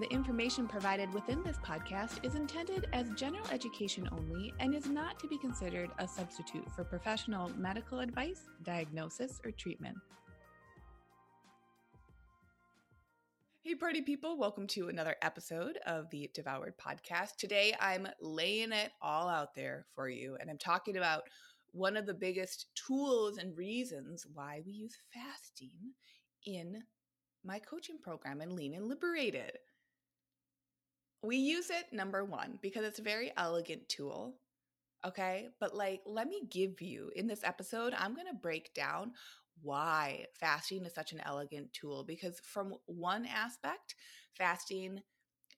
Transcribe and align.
The 0.00 0.10
information 0.10 0.66
provided 0.66 1.12
within 1.12 1.42
this 1.42 1.58
podcast 1.58 2.24
is 2.24 2.34
intended 2.34 2.88
as 2.94 3.10
general 3.10 3.44
education 3.52 4.08
only 4.12 4.50
and 4.58 4.74
is 4.74 4.86
not 4.86 5.18
to 5.18 5.28
be 5.28 5.36
considered 5.36 5.90
a 5.98 6.08
substitute 6.08 6.66
for 6.74 6.84
professional 6.84 7.50
medical 7.58 8.00
advice, 8.00 8.48
diagnosis, 8.62 9.42
or 9.44 9.50
treatment. 9.50 9.98
Hey, 13.62 13.74
party 13.74 14.00
people, 14.00 14.38
welcome 14.38 14.66
to 14.68 14.88
another 14.88 15.16
episode 15.20 15.78
of 15.84 16.08
the 16.08 16.30
Devoured 16.32 16.78
Podcast. 16.78 17.36
Today, 17.36 17.76
I'm 17.78 18.08
laying 18.22 18.72
it 18.72 18.92
all 19.02 19.28
out 19.28 19.54
there 19.54 19.84
for 19.94 20.08
you, 20.08 20.38
and 20.40 20.48
I'm 20.48 20.56
talking 20.56 20.96
about 20.96 21.24
one 21.72 21.98
of 21.98 22.06
the 22.06 22.14
biggest 22.14 22.68
tools 22.74 23.36
and 23.36 23.54
reasons 23.54 24.26
why 24.32 24.62
we 24.64 24.72
use 24.72 24.96
fasting 25.12 25.92
in 26.46 26.84
my 27.44 27.58
coaching 27.58 27.98
program 28.02 28.40
and 28.40 28.52
Lean 28.52 28.72
and 28.72 28.86
Liberated. 28.88 29.58
We 31.22 31.36
use 31.36 31.70
it, 31.70 31.92
number 31.92 32.24
one, 32.24 32.58
because 32.62 32.84
it's 32.84 32.98
a 32.98 33.02
very 33.02 33.32
elegant 33.36 33.88
tool. 33.88 34.34
Okay. 35.04 35.48
But 35.60 35.74
like, 35.74 36.00
let 36.06 36.28
me 36.28 36.42
give 36.50 36.80
you 36.80 37.10
in 37.14 37.26
this 37.26 37.44
episode, 37.44 37.94
I'm 37.96 38.14
going 38.14 38.26
to 38.28 38.34
break 38.34 38.72
down 38.74 39.12
why 39.62 40.26
fasting 40.38 40.84
is 40.84 40.94
such 40.94 41.12
an 41.12 41.20
elegant 41.24 41.72
tool 41.72 42.04
because 42.04 42.40
from 42.40 42.74
one 42.86 43.26
aspect 43.26 43.94
fasting 44.34 45.00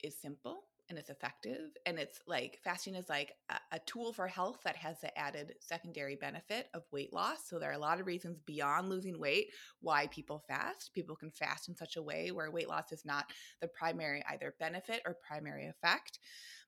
is 0.03 0.21
simple 0.21 0.65
and 0.93 0.99
it's 0.99 1.09
effective 1.09 1.71
and 1.87 1.99
it's 1.99 2.21
like 2.27 2.59
fasting 2.63 2.95
is 2.95 3.09
like 3.09 3.33
a, 3.49 3.77
a, 3.77 3.79
tool 3.87 4.13
for 4.13 4.27
health 4.27 4.59
that 4.63 4.77
has 4.77 5.01
the 5.01 5.19
added 5.19 5.55
secondary 5.59 6.17
benefit 6.17 6.69
of 6.75 6.83
weight 6.93 7.15
loss 7.15 7.49
so 7.49 7.59
there 7.59 7.71
are 7.71 7.75
a 7.75 7.79
lot 7.79 7.99
of 7.99 8.07
reasons 8.07 8.39
beyond 8.45 8.91
losing 8.91 9.19
weight 9.19 9.49
why 9.81 10.07
people 10.09 10.45
fast 10.47 10.91
people 10.93 11.17
can 11.17 11.31
fast 11.31 11.71
in 11.71 11.75
such 11.75 11.97
a 11.97 12.03
way 12.03 12.31
where 12.31 12.51
weight 12.51 12.69
loss 12.69 12.93
is 12.93 13.07
not 13.07 13.25
the 13.63 13.69
primary 13.69 14.23
either 14.31 14.55
benefit 14.61 15.01
or 15.07 15.17
primary 15.27 15.67
effect 15.67 16.19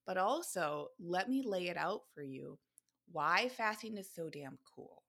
but 0.06 0.16
also 0.16 0.88
let 0.98 1.28
me 1.28 1.42
lay 1.44 1.68
it 1.68 1.76
out 1.76 2.00
for 2.14 2.22
you 2.22 2.58
why 3.12 3.50
fasting 3.50 3.98
is 3.98 4.08
so 4.10 4.30
damn 4.30 4.56
cool 4.74 5.02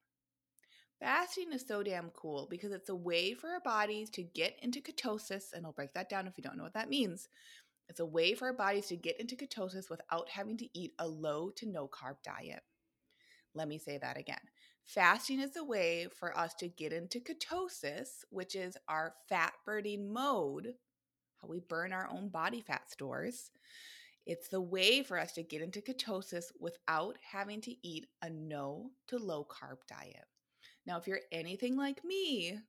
Fasting 1.00 1.52
is 1.52 1.66
so 1.68 1.84
damn 1.84 2.10
cool 2.12 2.48
because 2.50 2.72
it's 2.72 2.88
a 2.88 2.96
way 2.96 3.34
for 3.34 3.50
our 3.50 3.60
bodies 3.60 4.10
to 4.12 4.24
get 4.24 4.58
into 4.62 4.80
ketosis, 4.80 5.52
and 5.54 5.66
I'll 5.66 5.74
break 5.74 5.94
that 5.94 6.10
down 6.10 6.26
if 6.26 6.38
you 6.38 6.44
don't 6.44 6.56
know 6.56 6.64
what 6.64 6.74
that 6.74 6.90
means. 6.90 7.28
It's 7.88 8.00
a 8.00 8.06
way 8.06 8.34
for 8.34 8.48
our 8.48 8.54
bodies 8.54 8.88
to 8.88 8.96
get 8.96 9.20
into 9.20 9.36
ketosis 9.36 9.90
without 9.90 10.30
having 10.30 10.58
to 10.58 10.78
eat 10.78 10.94
a 11.00 11.08
low 11.08 11.52
to 11.52 11.66
no 11.66 11.88
carb 11.88 12.16
diet. 12.24 12.64
Let 13.54 13.68
me 13.68 13.78
say 13.78 13.98
that 13.98 14.18
again. 14.18 14.40
Fasting 14.86 15.40
is 15.40 15.56
a 15.56 15.64
way 15.64 16.08
for 16.20 16.38
us 16.38 16.54
to 16.56 16.68
get 16.68 16.94
into 16.94 17.20
ketosis, 17.20 18.24
which 18.30 18.56
is 18.56 18.78
our 18.88 19.14
fat 19.30 19.54
burning 19.66 20.12
mode, 20.14 20.74
how 21.42 21.48
we 21.48 21.60
burn 21.60 21.94
our 21.94 22.10
own 22.12 22.30
body 22.30 22.62
fat 22.62 22.92
stores. 22.92 23.52
It's 24.26 24.48
the 24.48 24.62
way 24.62 25.04
for 25.04 25.20
us 25.20 25.34
to 25.34 25.44
get 25.44 25.62
into 25.62 25.82
ketosis 25.82 26.46
without 26.60 27.18
having 27.32 27.62
to 27.62 27.88
eat 27.88 28.08
a 28.22 28.30
no 28.30 28.92
to 29.08 29.18
low 29.18 29.46
carb 29.46 29.78
diet. 29.88 30.26
Now, 30.86 30.98
if 30.98 31.08
you're 31.08 31.22
anything 31.32 31.76
like 31.76 32.04
me, 32.04 32.60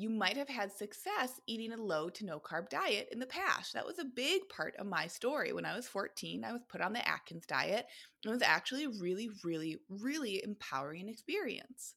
you 0.00 0.08
might 0.08 0.38
have 0.38 0.48
had 0.48 0.72
success 0.72 1.40
eating 1.46 1.72
a 1.72 1.76
low 1.76 2.08
to 2.08 2.24
no 2.24 2.40
carb 2.40 2.70
diet 2.70 3.08
in 3.12 3.18
the 3.18 3.26
past. 3.26 3.74
That 3.74 3.84
was 3.84 3.98
a 3.98 4.04
big 4.04 4.48
part 4.48 4.74
of 4.78 4.86
my 4.86 5.06
story. 5.06 5.52
When 5.52 5.66
I 5.66 5.76
was 5.76 5.86
14, 5.86 6.42
I 6.42 6.52
was 6.52 6.62
put 6.70 6.80
on 6.80 6.94
the 6.94 7.06
Atkins 7.06 7.44
diet. 7.44 7.86
And 8.24 8.30
it 8.30 8.34
was 8.34 8.42
actually 8.42 8.84
a 8.84 8.90
really, 8.98 9.28
really, 9.44 9.76
really 9.90 10.42
empowering 10.42 11.10
experience. 11.10 11.96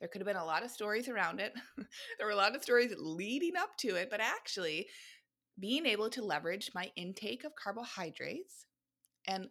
There 0.00 0.08
could 0.08 0.20
have 0.20 0.26
been 0.26 0.36
a 0.36 0.44
lot 0.44 0.64
of 0.64 0.70
stories 0.70 1.08
around 1.08 1.40
it. 1.40 1.54
there 2.18 2.26
were 2.26 2.32
a 2.32 2.36
lot 2.36 2.54
of 2.54 2.62
stories 2.62 2.92
leading 2.98 3.56
up 3.56 3.74
to 3.78 3.96
it, 3.96 4.10
but 4.10 4.20
actually, 4.20 4.88
being 5.58 5.86
able 5.86 6.10
to 6.10 6.22
leverage 6.22 6.70
my 6.74 6.90
intake 6.94 7.44
of 7.44 7.54
carbohydrates 7.54 8.66
and 9.26 9.48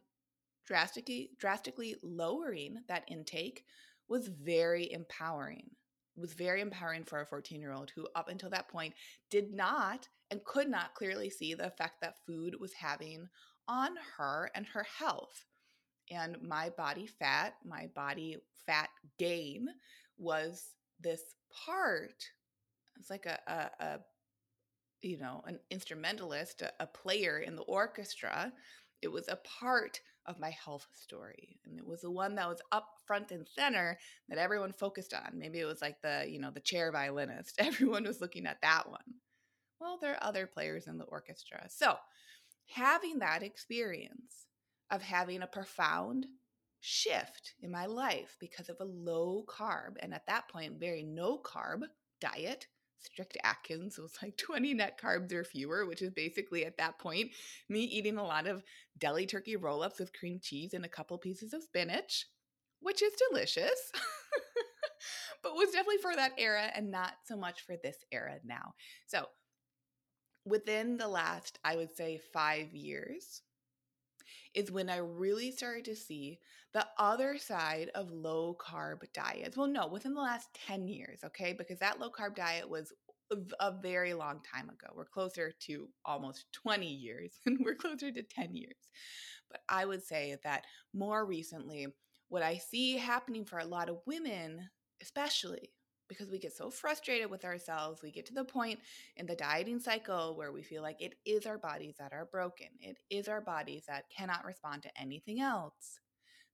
drastically 0.68 1.32
drastically 1.40 1.96
lowering 2.04 2.78
that 2.88 3.04
intake 3.08 3.64
was 4.08 4.28
very 4.28 4.92
empowering 4.92 5.72
was 6.20 6.34
very 6.34 6.62
empowering 6.62 7.04
for 7.04 7.22
a 7.22 7.26
14 7.26 7.60
year 7.60 7.74
old 7.74 7.92
who 7.96 8.08
up 8.16 8.30
until 8.30 8.50
that 8.50 8.68
point 8.68 8.94
did 9.30 9.54
not 9.54 10.08
and 10.32 10.44
could 10.44 10.70
not 10.70 10.94
clearly 10.94 11.30
see 11.30 11.54
the 11.54 11.68
effect 11.68 12.02
that 12.02 12.24
food 12.26 12.56
was 12.60 12.74
having 12.74 13.28
on 13.68 13.92
her 14.18 14.52
and 14.56 14.66
her 14.68 14.86
health. 14.98 15.46
And 16.12 16.42
my 16.42 16.70
body 16.70 17.08
fat 17.08 17.56
my 17.66 17.88
body 17.96 18.38
fat 18.66 18.90
gain 19.18 19.68
was 20.18 20.74
this 21.00 21.22
part 21.66 22.24
it's 23.00 23.10
like 23.10 23.26
a, 23.26 23.40
a, 23.48 23.84
a 23.84 24.00
you 25.02 25.18
know 25.18 25.42
an 25.48 25.60
instrumentalist 25.72 26.62
a, 26.62 26.72
a 26.80 26.88
player 26.88 27.40
in 27.40 27.56
the 27.56 27.64
orchestra. 27.64 28.52
It 29.02 29.08
was 29.08 29.30
a 29.30 29.40
part 29.60 30.02
of 30.30 30.40
my 30.40 30.52
health 30.52 30.88
story 30.94 31.60
and 31.66 31.78
it 31.80 31.86
was 31.86 32.02
the 32.02 32.12
one 32.12 32.36
that 32.36 32.48
was 32.48 32.62
up 32.72 32.88
front 33.06 33.32
and 33.32 33.48
center 33.48 33.98
that 34.30 34.38
everyone 34.38 34.72
focused 34.72 35.14
on. 35.14 35.32
Maybe 35.34 35.60
it 35.60 35.66
was 35.66 35.82
like 35.82 36.02
the 36.02 36.26
you 36.30 36.40
know 36.40 36.52
the 36.52 36.60
chair 36.60 36.92
violinist. 36.94 37.56
Everyone 37.58 38.06
was 38.06 38.22
looking 38.22 38.46
at 38.46 38.62
that 38.62 38.90
one. 38.90 39.16
Well 39.82 39.98
there 40.00 40.14
are 40.14 40.24
other 40.24 40.46
players 40.46 40.88
in 40.88 40.98
the 40.98 41.06
orchestra. 41.06 41.66
So 41.70 41.96
having 42.68 43.20
that 43.20 43.44
experience 43.44 44.46
of 44.92 45.02
having 45.02 45.42
a 45.42 45.48
profound 45.48 46.28
shift 46.80 47.56
in 47.62 47.72
my 47.72 47.88
life 47.88 48.38
because 48.40 48.70
of 48.70 48.78
a 48.80 48.86
low 48.86 49.44
carb 49.48 49.96
and 50.00 50.14
at 50.14 50.26
that 50.28 50.48
point 50.48 50.80
very 50.80 51.04
no 51.04 51.38
carb 51.38 51.82
diet 52.22 52.68
strict 53.00 53.38
Atkins 53.44 53.98
was 53.98 54.18
like 54.22 54.38
20 54.46 54.74
net 54.74 55.00
carbs 55.02 55.34
or 55.34 55.44
fewer, 55.44 55.86
which 55.86 56.02
is 56.02 56.12
basically 56.12 56.66
at 56.66 56.78
that 56.78 57.00
point 57.00 57.32
me 57.68 57.82
eating 57.82 58.18
a 58.18 58.26
lot 58.26 58.48
of 58.48 58.64
deli 58.98 59.26
turkey 59.26 59.56
roll 59.56 59.84
ups 59.84 60.00
with 60.00 60.14
cream 60.14 60.40
cheese 60.42 60.74
and 60.74 60.86
a 60.86 60.90
couple 60.90 61.18
pieces 61.18 61.54
of 61.54 61.64
spinach, 61.64 62.26
which 62.82 63.02
is 63.02 63.14
delicious, 63.30 63.92
but 65.44 65.56
was 65.56 65.72
definitely 65.72 66.02
for 66.02 66.16
that 66.16 66.34
era 66.38 66.70
and 66.76 66.92
not 66.92 67.14
so 67.26 67.36
much 67.36 67.62
for 67.62 67.76
this 67.82 67.98
era 68.12 68.38
now. 68.44 68.74
So 69.08 69.26
within 70.46 70.98
the 70.98 71.08
last, 71.08 71.60
I 71.64 71.76
would 71.76 71.96
say, 71.96 72.20
five 72.34 72.74
years, 72.74 73.42
is 74.54 74.72
when 74.72 74.90
I 74.90 74.98
really 74.98 75.52
started 75.52 75.86
to 75.86 75.96
see 75.96 76.40
the 76.74 76.86
other 76.98 77.38
side 77.38 77.90
of 77.96 78.12
low 78.12 78.56
carb 78.60 79.02
diets. 79.14 79.58
Well, 79.58 79.68
no, 79.68 79.88
within 79.88 80.14
the 80.14 80.22
last 80.22 80.50
10 80.68 80.88
years, 80.88 81.20
okay? 81.24 81.54
Because 81.54 81.80
that 81.80 82.00
low 82.00 82.10
carb 82.10 82.36
diet 82.36 82.70
was 82.70 82.94
a 83.60 83.72
very 83.82 84.14
long 84.14 84.42
time 84.42 84.70
ago. 84.70 84.88
We're 84.96 85.06
closer 85.06 85.52
to 85.68 85.88
almost 86.04 86.46
20 86.54 86.88
years 86.88 87.34
and 87.46 87.60
we're 87.64 87.76
closer 87.76 88.12
to 88.12 88.24
10 88.24 88.56
years. 88.56 88.78
But 89.52 89.62
I 89.70 89.86
would 89.86 90.04
say 90.04 90.38
that 90.44 90.66
more 90.94 91.26
recently, 91.26 91.88
what 92.30 92.44
I 92.44 92.58
see 92.58 92.98
happening 92.98 93.46
for 93.46 93.60
a 93.60 93.66
lot 93.66 93.90
of 93.90 94.02
women, 94.06 94.70
especially 95.02 95.72
because 96.10 96.30
we 96.30 96.40
get 96.40 96.54
so 96.54 96.70
frustrated 96.70 97.30
with 97.30 97.46
ourselves. 97.46 98.02
We 98.02 98.12
get 98.12 98.26
to 98.26 98.34
the 98.34 98.44
point 98.44 98.80
in 99.16 99.26
the 99.26 99.36
dieting 99.36 99.80
cycle 99.80 100.36
where 100.36 100.52
we 100.52 100.64
feel 100.64 100.82
like 100.82 101.02
it 101.02 101.14
is 101.26 101.46
our 101.46 101.58
bodies 101.58 101.96
that 102.00 102.12
are 102.12 102.28
broken, 102.30 102.68
it 102.82 102.98
is 103.10 103.30
our 103.30 103.42
bodies 103.42 103.84
that 103.88 104.10
cannot 104.10 104.44
respond 104.44 104.84
to 104.84 105.02
anything 105.02 105.40
else. 105.40 106.00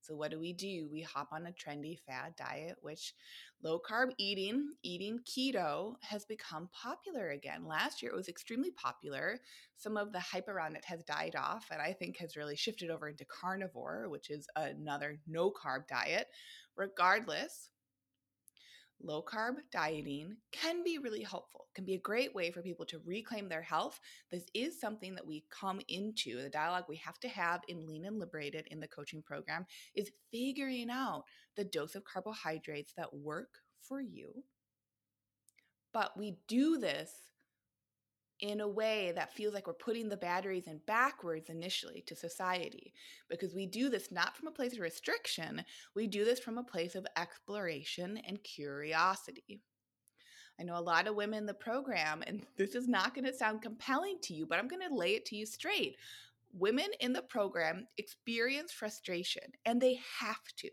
So, 0.06 0.14
what 0.14 0.30
do 0.30 0.38
we 0.38 0.52
do? 0.52 0.88
We 0.92 1.00
hop 1.02 1.30
on 1.32 1.46
a 1.46 1.50
trendy 1.50 1.98
fad 2.06 2.36
diet, 2.36 2.76
which 2.80 3.12
low 3.60 3.80
carb 3.80 4.12
eating, 4.18 4.74
eating 4.84 5.18
keto, 5.26 5.94
has 6.02 6.24
become 6.24 6.68
popular 6.72 7.30
again. 7.30 7.66
Last 7.66 8.02
year, 8.02 8.12
it 8.12 8.16
was 8.16 8.28
extremely 8.28 8.70
popular. 8.70 9.40
Some 9.76 9.96
of 9.96 10.12
the 10.12 10.20
hype 10.20 10.46
around 10.46 10.76
it 10.76 10.84
has 10.84 11.02
died 11.02 11.34
off, 11.34 11.66
and 11.72 11.82
I 11.82 11.92
think 11.92 12.18
has 12.18 12.36
really 12.36 12.54
shifted 12.54 12.88
over 12.88 13.08
into 13.08 13.24
carnivore, 13.24 14.08
which 14.08 14.30
is 14.30 14.46
another 14.54 15.18
no 15.26 15.50
carb 15.50 15.88
diet. 15.88 16.28
Regardless, 16.76 17.70
low 19.02 19.22
carb 19.22 19.54
dieting 19.70 20.36
can 20.52 20.82
be 20.82 20.98
really 20.98 21.22
helpful 21.22 21.66
can 21.76 21.84
be 21.84 21.94
a 21.94 21.98
great 21.98 22.34
way 22.34 22.50
for 22.50 22.62
people 22.62 22.86
to 22.86 23.00
reclaim 23.04 23.48
their 23.48 23.62
health. 23.62 24.00
This 24.32 24.46
is 24.54 24.80
something 24.80 25.14
that 25.14 25.26
we 25.26 25.44
come 25.50 25.80
into 25.88 26.42
the 26.42 26.48
dialogue 26.48 26.84
we 26.88 26.96
have 26.96 27.20
to 27.20 27.28
have 27.28 27.60
in 27.68 27.86
lean 27.86 28.06
and 28.06 28.18
liberated 28.18 28.66
in 28.70 28.80
the 28.80 28.88
coaching 28.88 29.22
program 29.22 29.66
is 29.94 30.10
figuring 30.32 30.88
out 30.90 31.24
the 31.54 31.64
dose 31.64 31.94
of 31.94 32.04
carbohydrates 32.04 32.94
that 32.96 33.14
work 33.14 33.58
for 33.80 34.00
you. 34.00 34.42
But 35.92 36.16
we 36.16 36.38
do 36.48 36.78
this 36.78 37.12
in 38.40 38.60
a 38.60 38.68
way 38.68 39.12
that 39.14 39.32
feels 39.32 39.54
like 39.54 39.66
we're 39.66 39.72
putting 39.72 40.08
the 40.08 40.16
batteries 40.16 40.66
in 40.66 40.80
backwards 40.86 41.48
initially 41.48 42.02
to 42.06 42.14
society 42.14 42.92
because 43.28 43.54
we 43.54 43.66
do 43.66 43.88
this 43.88 44.10
not 44.10 44.36
from 44.36 44.48
a 44.48 44.52
place 44.52 44.74
of 44.74 44.80
restriction, 44.80 45.64
we 45.94 46.06
do 46.06 46.24
this 46.24 46.38
from 46.38 46.58
a 46.58 46.64
place 46.64 46.94
of 46.94 47.06
exploration 47.16 48.18
and 48.26 48.42
curiosity. 48.42 49.60
I 50.58 50.64
know 50.64 50.78
a 50.78 50.80
lot 50.80 51.06
of 51.06 51.14
women 51.14 51.40
in 51.40 51.46
the 51.46 51.54
program, 51.54 52.22
and 52.26 52.46
this 52.56 52.74
is 52.74 52.88
not 52.88 53.14
going 53.14 53.26
to 53.26 53.34
sound 53.34 53.62
compelling 53.62 54.18
to 54.22 54.34
you, 54.34 54.46
but 54.46 54.58
I'm 54.58 54.68
going 54.68 54.86
to 54.86 54.94
lay 54.94 55.14
it 55.14 55.24
to 55.26 55.36
you 55.36 55.46
straight. 55.46 55.96
Women 56.52 56.86
in 57.00 57.12
the 57.12 57.22
program 57.22 57.86
experience 57.98 58.72
frustration, 58.72 59.42
and 59.64 59.80
they 59.80 60.00
have 60.20 60.42
to. 60.58 60.70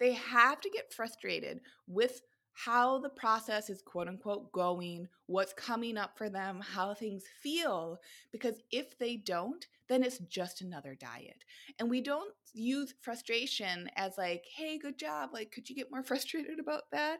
They 0.00 0.12
have 0.14 0.60
to 0.60 0.70
get 0.70 0.92
frustrated 0.92 1.60
with 1.86 2.22
how 2.54 2.98
the 2.98 3.08
process 3.08 3.70
is 3.70 3.82
quote 3.82 4.08
unquote 4.08 4.52
going, 4.52 5.08
what's 5.26 5.52
coming 5.52 5.96
up 5.96 6.16
for 6.16 6.28
them, 6.28 6.60
how 6.60 6.94
things 6.94 7.24
feel. 7.42 7.98
Because 8.30 8.56
if 8.70 8.98
they 8.98 9.16
don't, 9.16 9.66
then 9.88 10.02
it's 10.02 10.18
just 10.18 10.60
another 10.60 10.94
diet. 10.94 11.44
And 11.78 11.88
we 11.90 12.00
don't 12.00 12.32
use 12.52 12.94
frustration 13.00 13.88
as 13.96 14.18
like, 14.18 14.44
hey, 14.54 14.78
good 14.78 14.98
job. 14.98 15.30
Like, 15.32 15.50
could 15.50 15.68
you 15.68 15.76
get 15.76 15.90
more 15.90 16.02
frustrated 16.04 16.58
about 16.60 16.82
that? 16.92 17.18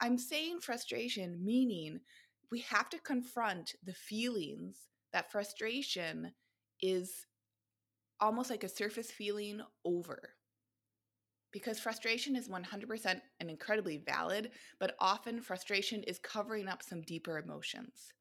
I'm 0.00 0.18
saying 0.18 0.60
frustration, 0.60 1.44
meaning 1.44 2.00
we 2.50 2.60
have 2.60 2.90
to 2.90 2.98
confront 2.98 3.74
the 3.84 3.94
feelings 3.94 4.76
that 5.12 5.30
frustration 5.30 6.32
is 6.82 7.26
almost 8.20 8.50
like 8.50 8.64
a 8.64 8.68
surface 8.68 9.10
feeling 9.10 9.60
over 9.84 10.30
because 11.54 11.78
frustration 11.78 12.34
is 12.34 12.48
100% 12.48 13.20
and 13.38 13.48
incredibly 13.48 13.98
valid, 13.98 14.50
but 14.80 14.96
often 14.98 15.40
frustration 15.40 16.02
is 16.02 16.18
covering 16.18 16.66
up 16.66 16.82
some 16.82 17.00
deeper 17.02 17.38
emotions. 17.38 18.12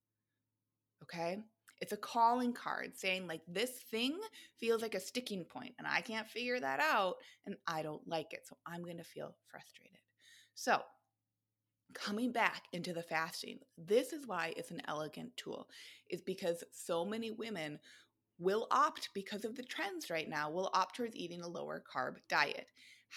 Okay? 1.02 1.40
It's 1.82 1.94
a 1.94 1.98
calling 1.98 2.54
card 2.54 2.96
saying, 2.96 3.26
like, 3.26 3.42
this 3.48 3.72
thing 3.90 4.20
feels 4.60 4.84
like 4.84 4.94
a 4.94 5.00
sticking 5.00 5.44
point 5.46 5.74
and 5.80 5.88
I 5.88 6.02
can't 6.02 6.30
figure 6.30 6.60
that 6.60 6.80
out 6.80 7.16
and 7.48 7.56
I 7.66 7.82
don't 7.82 8.08
like 8.08 8.34
it. 8.34 8.46
So 8.48 8.56
I'm 8.68 8.84
going 8.84 9.00
to 9.00 9.04
feel 9.04 9.36
frustrated. 9.48 9.98
So, 10.54 10.84
coming 11.96 12.32
back 12.32 12.66
into 12.72 12.94
the 12.94 13.02
fasting, 13.02 13.58
this 13.80 14.14
is 14.14 14.28
why 14.28 14.54
it's 14.56 14.70
an 14.70 14.84
elegant 14.88 15.36
tool, 15.38 15.68
is 16.08 16.22
because 16.22 16.64
so 16.72 17.04
many 17.04 17.32
women 17.32 17.80
will 18.38 18.68
opt 18.70 19.10
because 19.16 19.44
of 19.44 19.56
the 19.56 19.64
trends 19.64 20.12
right 20.12 20.30
now, 20.30 20.52
will 20.52 20.70
opt 20.74 20.96
towards 20.96 21.16
eating 21.16 21.42
a 21.42 21.48
lower 21.48 21.84
carb 21.92 22.18
diet. 22.30 22.68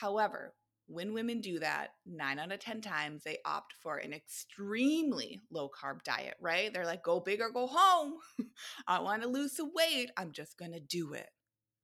However, 0.01 0.55
when 0.89 1.15
women 1.15 1.41
do 1.41 1.59
that, 1.59 1.89
nine 2.05 2.39
out 2.39 2.53
of 2.53 2.61
10 2.61 2.83
times 2.83 3.25
they 3.25 3.39
opt 3.47 3.73
for 3.83 3.97
an 3.97 4.13
extremely 4.13 5.43
low 5.51 5.71
carb 5.71 6.03
diet, 6.05 6.37
right? 6.41 6.73
They're 6.73 6.85
like, 6.85 7.03
go 7.03 7.19
big 7.19 7.41
or 7.41 7.51
go 7.51 7.67
home. 7.67 8.19
I 8.87 9.01
want 9.01 9.23
to 9.23 9.29
lose 9.29 9.57
some 9.57 9.73
weight. 9.75 10.11
I'm 10.17 10.33
just 10.33 10.59
going 10.59 10.73
to 10.73 10.81
do 10.81 11.15
it, 11.15 11.31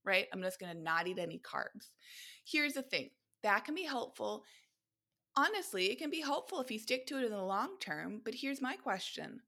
right? 0.04 0.26
I'm 0.32 0.42
just 0.42 0.60
going 0.60 0.76
to 0.76 0.80
not 0.80 1.08
eat 1.08 1.18
any 1.18 1.38
carbs. 1.40 1.88
Here's 2.44 2.74
the 2.74 2.82
thing 2.82 3.10
that 3.42 3.64
can 3.64 3.74
be 3.74 3.84
helpful. 3.84 4.44
Honestly, 5.34 5.86
it 5.86 5.98
can 5.98 6.10
be 6.10 6.20
helpful 6.20 6.60
if 6.60 6.70
you 6.70 6.78
stick 6.78 7.06
to 7.06 7.18
it 7.18 7.24
in 7.24 7.32
the 7.32 7.42
long 7.42 7.78
term. 7.80 8.20
But 8.22 8.34
here's 8.34 8.60
my 8.60 8.76
question 8.76 9.40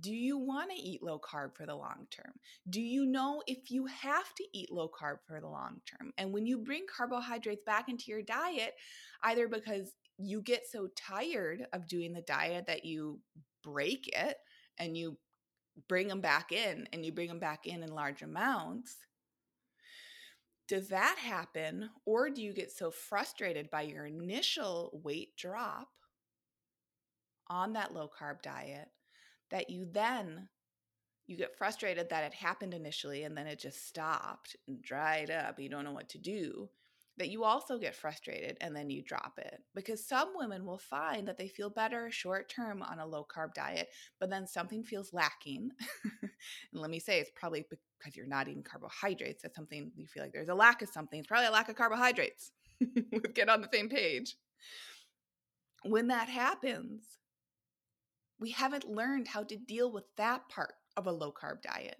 do 0.00 0.14
you 0.14 0.38
want 0.38 0.70
to 0.70 0.76
eat 0.76 1.02
low 1.02 1.18
carb 1.18 1.56
for 1.56 1.66
the 1.66 1.74
long 1.74 2.06
term? 2.10 2.32
Do 2.68 2.80
you 2.80 3.06
know 3.06 3.42
if 3.46 3.70
you 3.70 3.86
have 3.86 4.34
to 4.34 4.44
eat 4.52 4.70
low 4.70 4.88
carb 4.88 5.18
for 5.26 5.40
the 5.40 5.48
long 5.48 5.80
term? 5.86 6.12
And 6.18 6.32
when 6.32 6.46
you 6.46 6.58
bring 6.58 6.84
carbohydrates 6.94 7.64
back 7.64 7.88
into 7.88 8.10
your 8.10 8.22
diet, 8.22 8.74
either 9.22 9.48
because 9.48 9.92
you 10.18 10.40
get 10.42 10.66
so 10.70 10.88
tired 10.96 11.66
of 11.72 11.88
doing 11.88 12.12
the 12.12 12.22
diet 12.22 12.66
that 12.66 12.84
you 12.84 13.20
break 13.62 14.08
it 14.12 14.36
and 14.78 14.96
you 14.96 15.16
bring 15.88 16.08
them 16.08 16.20
back 16.20 16.52
in 16.52 16.88
and 16.92 17.04
you 17.04 17.12
bring 17.12 17.28
them 17.28 17.38
back 17.38 17.66
in 17.66 17.82
in 17.82 17.92
large 17.92 18.22
amounts, 18.22 18.96
does 20.68 20.88
that 20.88 21.16
happen? 21.18 21.90
Or 22.04 22.30
do 22.30 22.42
you 22.42 22.52
get 22.52 22.70
so 22.70 22.90
frustrated 22.90 23.70
by 23.70 23.82
your 23.82 24.06
initial 24.06 25.00
weight 25.02 25.36
drop 25.36 25.88
on 27.48 27.72
that 27.72 27.94
low 27.94 28.08
carb 28.08 28.42
diet 28.42 28.88
that 29.50 29.70
you 29.70 29.86
then 29.90 30.48
you 31.26 31.36
get 31.36 31.56
frustrated 31.56 32.08
that 32.08 32.24
it 32.24 32.34
happened 32.34 32.72
initially 32.72 33.24
and 33.24 33.36
then 33.36 33.46
it 33.46 33.58
just 33.58 33.86
stopped 33.86 34.56
and 34.66 34.82
dried 34.82 35.30
up 35.30 35.58
you 35.58 35.68
don't 35.68 35.84
know 35.84 35.92
what 35.92 36.08
to 36.08 36.18
do 36.18 36.68
that 37.18 37.30
you 37.30 37.44
also 37.44 37.78
get 37.78 37.94
frustrated 37.94 38.56
and 38.60 38.74
then 38.74 38.90
you 38.90 39.02
drop 39.02 39.38
it. 39.38 39.60
Because 39.74 40.06
some 40.06 40.30
women 40.36 40.64
will 40.64 40.78
find 40.78 41.26
that 41.28 41.36
they 41.36 41.48
feel 41.48 41.68
better 41.68 42.10
short 42.10 42.48
term 42.48 42.82
on 42.82 42.98
a 42.98 43.06
low 43.06 43.24
carb 43.24 43.54
diet 43.54 43.88
but 44.18 44.30
then 44.30 44.46
something 44.46 44.82
feels 44.82 45.12
lacking. 45.12 45.70
And 46.72 46.80
let 46.80 46.90
me 46.90 47.00
say 47.00 47.18
it's 47.18 47.32
probably 47.34 47.64
because 47.68 48.16
you're 48.16 48.26
not 48.26 48.46
eating 48.46 48.62
carbohydrates 48.62 49.42
that's 49.42 49.56
something 49.56 49.90
you 49.96 50.06
feel 50.06 50.22
like 50.22 50.32
there's 50.32 50.48
a 50.48 50.54
lack 50.54 50.82
of 50.82 50.88
something. 50.88 51.18
It's 51.18 51.26
probably 51.26 51.48
a 51.48 51.50
lack 51.50 51.68
of 51.68 51.74
carbohydrates. 51.74 52.52
We 52.94 53.18
get 53.34 53.48
on 53.48 53.60
the 53.60 53.68
same 53.72 53.88
page. 53.88 54.36
When 55.82 56.08
that 56.08 56.28
happens 56.28 57.18
we 58.40 58.50
haven't 58.50 58.88
learned 58.88 59.28
how 59.28 59.42
to 59.44 59.56
deal 59.56 59.92
with 59.92 60.04
that 60.16 60.48
part 60.48 60.74
of 60.96 61.06
a 61.06 61.12
low 61.12 61.32
carb 61.32 61.62
diet. 61.62 61.96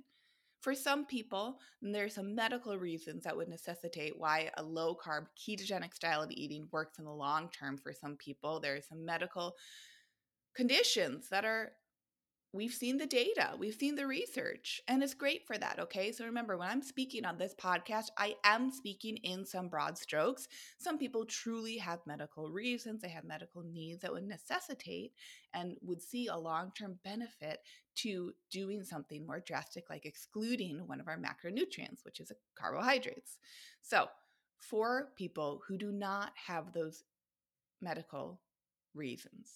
For 0.61 0.75
some 0.75 1.07
people, 1.07 1.59
there 1.81 2.05
are 2.05 2.11
some 2.11 2.35
medical 2.35 2.77
reasons 2.77 3.25
that 3.25 3.37
would 3.37 3.49
necessitate 3.49 4.19
why 4.19 4.51
a 4.57 4.63
low 4.63 4.97
carb 4.97 5.27
ketogenic 5.39 5.95
style 5.95 6.23
of 6.23 6.31
eating 6.33 6.69
works 6.73 6.99
in 6.99 7.05
the 7.05 7.13
long 7.13 7.49
term 7.51 7.79
for 7.79 7.93
some 7.93 8.17
people. 8.17 8.59
There 8.59 8.75
are 8.77 8.83
some 8.83 9.05
medical 9.05 9.55
conditions 10.55 11.29
that 11.31 11.45
are 11.45 11.73
we've 12.53 12.73
seen 12.73 12.97
the 12.97 13.07
data, 13.07 13.51
we've 13.59 13.75
seen 13.75 13.95
the 13.95 14.07
research, 14.07 14.81
and 14.89 15.03
it's 15.03 15.15
great 15.15 15.47
for 15.47 15.59
that. 15.59 15.79
Okay. 15.79 16.13
So 16.13 16.25
remember, 16.25 16.57
when 16.57 16.69
I'm 16.69 16.83
speaking 16.83 17.25
on 17.25 17.37
this 17.37 17.55
podcast, 17.55 18.07
I 18.17 18.37
am 18.45 18.71
speaking 18.71 19.17
in 19.19 19.45
some 19.45 19.69
broad 19.69 19.99
strokes. 19.99 20.49
Some 20.79 20.99
people 20.99 21.25
truly 21.27 21.77
have 21.79 22.07
medical 22.07 22.51
reasons, 22.51 23.03
they 23.03 23.09
have 23.09 23.25
medical 23.25 23.63
needs 23.63 24.01
that 24.03 24.13
would 24.13 24.27
necessitate 24.27 25.13
and 25.53 25.77
would 25.83 26.03
see 26.03 26.27
a 26.27 26.37
long 26.37 26.73
term 26.77 26.99
benefit 27.05 27.61
to 27.97 28.33
doing 28.51 28.85
something 28.85 29.27
more 29.27 29.41
drastic, 29.41 29.91
like 29.91 30.07
excluding 30.07 30.87
one 30.87 31.01
of 31.01 31.09
our 31.09 31.19
macronutrients, 31.19 32.05
which 32.05 32.21
is 32.21 32.31
uh, 32.31 32.35
carbohydrates. 32.57 33.39
So, 33.83 34.07
for 34.59 35.09
people 35.17 35.63
who 35.69 35.77
do 35.77 35.93
not 35.93 36.33
have 36.47 36.73
those 36.73 37.05
medical 37.81 38.41
reasons, 38.95 39.53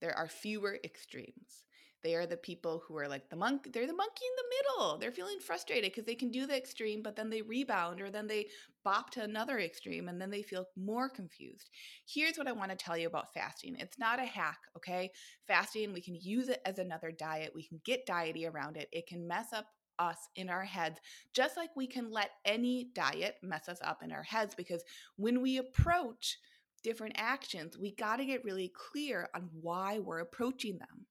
there 0.00 0.16
are 0.16 0.28
fewer 0.28 0.78
extremes. 0.82 1.64
They 2.02 2.14
are 2.14 2.26
the 2.26 2.36
people 2.36 2.82
who 2.86 2.96
are 2.96 3.08
like 3.08 3.28
the 3.28 3.36
monk, 3.36 3.72
they're 3.72 3.86
the 3.86 3.92
monkey 3.92 4.24
in 4.24 4.36
the 4.36 4.56
middle. 4.56 4.98
They're 4.98 5.12
feeling 5.12 5.38
frustrated 5.40 5.90
because 5.90 6.04
they 6.04 6.14
can 6.14 6.30
do 6.30 6.46
the 6.46 6.56
extreme, 6.56 7.02
but 7.02 7.16
then 7.16 7.30
they 7.30 7.42
rebound 7.42 8.00
or 8.00 8.10
then 8.10 8.26
they 8.26 8.46
bop 8.84 9.10
to 9.10 9.22
another 9.22 9.58
extreme 9.58 10.08
and 10.08 10.20
then 10.20 10.30
they 10.30 10.42
feel 10.42 10.66
more 10.76 11.08
confused. 11.08 11.70
Here's 12.06 12.36
what 12.36 12.48
I 12.48 12.52
want 12.52 12.70
to 12.70 12.76
tell 12.76 12.96
you 12.96 13.06
about 13.06 13.32
fasting 13.34 13.76
it's 13.78 13.98
not 13.98 14.18
a 14.18 14.24
hack, 14.24 14.58
okay? 14.76 15.10
Fasting, 15.46 15.92
we 15.92 16.00
can 16.00 16.16
use 16.20 16.48
it 16.48 16.60
as 16.64 16.78
another 16.78 17.12
diet, 17.12 17.52
we 17.54 17.66
can 17.66 17.80
get 17.84 18.06
diety 18.06 18.46
around 18.46 18.76
it, 18.76 18.88
it 18.92 19.06
can 19.06 19.26
mess 19.26 19.52
up 19.52 19.66
us 19.98 20.28
in 20.34 20.48
our 20.48 20.64
heads, 20.64 20.98
just 21.34 21.56
like 21.56 21.70
we 21.76 21.86
can 21.86 22.10
let 22.10 22.30
any 22.44 22.90
diet 22.94 23.36
mess 23.42 23.68
us 23.68 23.78
up 23.82 24.02
in 24.02 24.10
our 24.10 24.22
heads. 24.22 24.54
Because 24.54 24.82
when 25.16 25.42
we 25.42 25.58
approach 25.58 26.38
different 26.82 27.14
actions, 27.18 27.76
we 27.78 27.94
got 27.94 28.16
to 28.16 28.24
get 28.24 28.44
really 28.44 28.72
clear 28.74 29.28
on 29.34 29.50
why 29.60 29.98
we're 29.98 30.20
approaching 30.20 30.78
them 30.78 31.06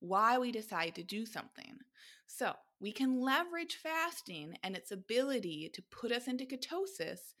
why 0.00 0.38
we 0.38 0.52
decide 0.52 0.94
to 0.94 1.02
do 1.02 1.26
something. 1.26 1.78
So 2.26 2.52
we 2.80 2.92
can 2.92 3.20
leverage 3.20 3.78
fasting 3.82 4.56
and 4.62 4.76
its 4.76 4.92
ability 4.92 5.70
to 5.74 5.82
put 5.90 6.12
us 6.12 6.28
into 6.28 6.44
ketosis 6.44 7.34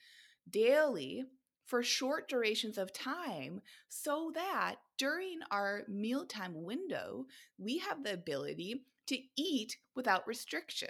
daily 0.50 1.24
for 1.64 1.82
short 1.82 2.28
durations 2.28 2.78
of 2.78 2.92
time 2.92 3.60
so 3.88 4.32
that 4.34 4.76
during 4.96 5.40
our 5.50 5.82
mealtime 5.86 6.64
window, 6.64 7.26
we 7.58 7.78
have 7.78 8.02
the 8.02 8.14
ability 8.14 8.82
to 9.06 9.18
eat 9.36 9.76
without 9.94 10.26
restriction. 10.26 10.88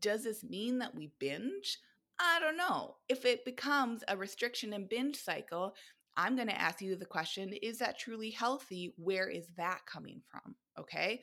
Does 0.00 0.24
this 0.24 0.44
mean 0.44 0.78
that 0.78 0.94
we 0.94 1.10
binge? 1.18 1.78
I 2.20 2.38
don't 2.38 2.56
know. 2.56 2.96
If 3.08 3.24
it 3.24 3.44
becomes 3.44 4.04
a 4.06 4.16
restriction 4.16 4.72
and 4.72 4.88
binge 4.88 5.16
cycle, 5.16 5.74
I'm 6.16 6.36
going 6.36 6.48
to 6.48 6.60
ask 6.60 6.80
you 6.80 6.94
the 6.94 7.06
question 7.06 7.52
is 7.62 7.78
that 7.78 7.98
truly 7.98 8.30
healthy? 8.30 8.92
Where 8.96 9.28
is 9.28 9.46
that 9.56 9.80
coming 9.86 10.20
from? 10.30 10.54
Okay. 10.78 11.20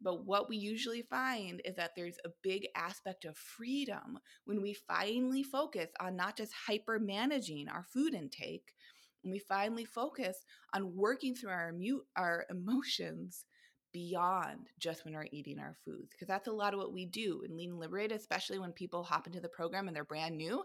But 0.00 0.26
what 0.26 0.48
we 0.48 0.56
usually 0.56 1.02
find 1.02 1.62
is 1.64 1.76
that 1.76 1.92
there's 1.96 2.18
a 2.24 2.30
big 2.42 2.66
aspect 2.76 3.24
of 3.24 3.36
freedom 3.36 4.18
when 4.44 4.60
we 4.60 4.74
finally 4.74 5.42
focus 5.42 5.88
on 6.00 6.16
not 6.16 6.36
just 6.36 6.52
hyper 6.66 6.98
managing 6.98 7.68
our 7.68 7.82
food 7.82 8.12
intake, 8.12 8.74
when 9.22 9.32
we 9.32 9.38
finally 9.38 9.84
focus 9.84 10.44
on 10.72 10.94
working 10.94 11.34
through 11.34 11.50
our, 11.50 11.72
our 12.16 12.46
emotions 12.50 13.44
beyond 13.92 14.68
just 14.78 15.04
when 15.04 15.14
we're 15.14 15.26
eating 15.32 15.58
our 15.58 15.74
foods 15.84 16.10
because 16.10 16.28
that's 16.28 16.48
a 16.48 16.52
lot 16.52 16.74
of 16.74 16.78
what 16.78 16.92
we 16.92 17.06
do 17.06 17.40
in 17.48 17.56
lean 17.56 17.70
and 17.70 17.78
liberated 17.78 18.14
especially 18.18 18.58
when 18.58 18.70
people 18.72 19.02
hop 19.02 19.26
into 19.26 19.40
the 19.40 19.48
program 19.48 19.86
and 19.86 19.96
they're 19.96 20.04
brand 20.04 20.36
new 20.36 20.62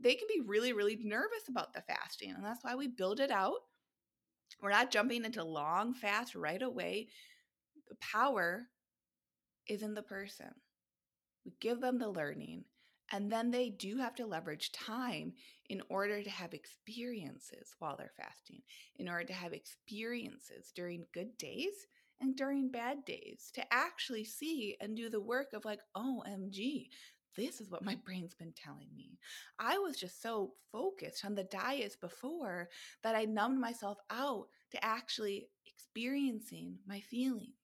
they 0.00 0.14
can 0.14 0.28
be 0.28 0.42
really 0.44 0.74
really 0.74 0.98
nervous 1.02 1.48
about 1.48 1.72
the 1.72 1.80
fasting 1.88 2.30
and 2.36 2.44
that's 2.44 2.62
why 2.62 2.74
we 2.74 2.86
build 2.86 3.20
it 3.20 3.30
out 3.30 3.54
we're 4.60 4.70
not 4.70 4.90
jumping 4.90 5.24
into 5.24 5.42
long 5.42 5.94
fast 5.94 6.34
right 6.34 6.60
away 6.60 7.08
the 7.94 8.06
power 8.06 8.68
is 9.68 9.82
in 9.82 9.94
the 9.94 10.02
person 10.02 10.50
we 11.44 11.52
give 11.60 11.80
them 11.80 11.98
the 11.98 12.08
learning 12.08 12.64
and 13.12 13.30
then 13.30 13.50
they 13.50 13.70
do 13.70 13.98
have 13.98 14.14
to 14.16 14.26
leverage 14.26 14.72
time 14.72 15.34
in 15.68 15.82
order 15.88 16.22
to 16.22 16.30
have 16.30 16.54
experiences 16.54 17.74
while 17.78 17.96
they're 17.96 18.12
fasting, 18.16 18.62
in 18.96 19.08
order 19.08 19.24
to 19.24 19.32
have 19.32 19.52
experiences 19.52 20.72
during 20.74 21.04
good 21.12 21.36
days 21.38 21.86
and 22.20 22.36
during 22.36 22.70
bad 22.70 23.04
days 23.04 23.50
to 23.54 23.62
actually 23.72 24.24
see 24.24 24.76
and 24.80 24.96
do 24.96 25.10
the 25.10 25.20
work 25.20 25.52
of 25.52 25.64
like, 25.64 25.80
OMG, 25.96 26.88
this 27.36 27.60
is 27.60 27.70
what 27.70 27.84
my 27.84 27.94
brain's 28.04 28.34
been 28.34 28.52
telling 28.52 28.88
me. 28.96 29.18
I 29.58 29.78
was 29.78 29.96
just 29.96 30.22
so 30.22 30.54
focused 30.72 31.24
on 31.24 31.34
the 31.34 31.44
diets 31.44 31.96
before 31.96 32.68
that 33.02 33.14
I 33.14 33.26
numbed 33.26 33.60
myself 33.60 33.98
out 34.10 34.46
to 34.70 34.84
actually 34.84 35.48
experiencing 35.66 36.78
my 36.86 37.00
feelings. 37.00 37.63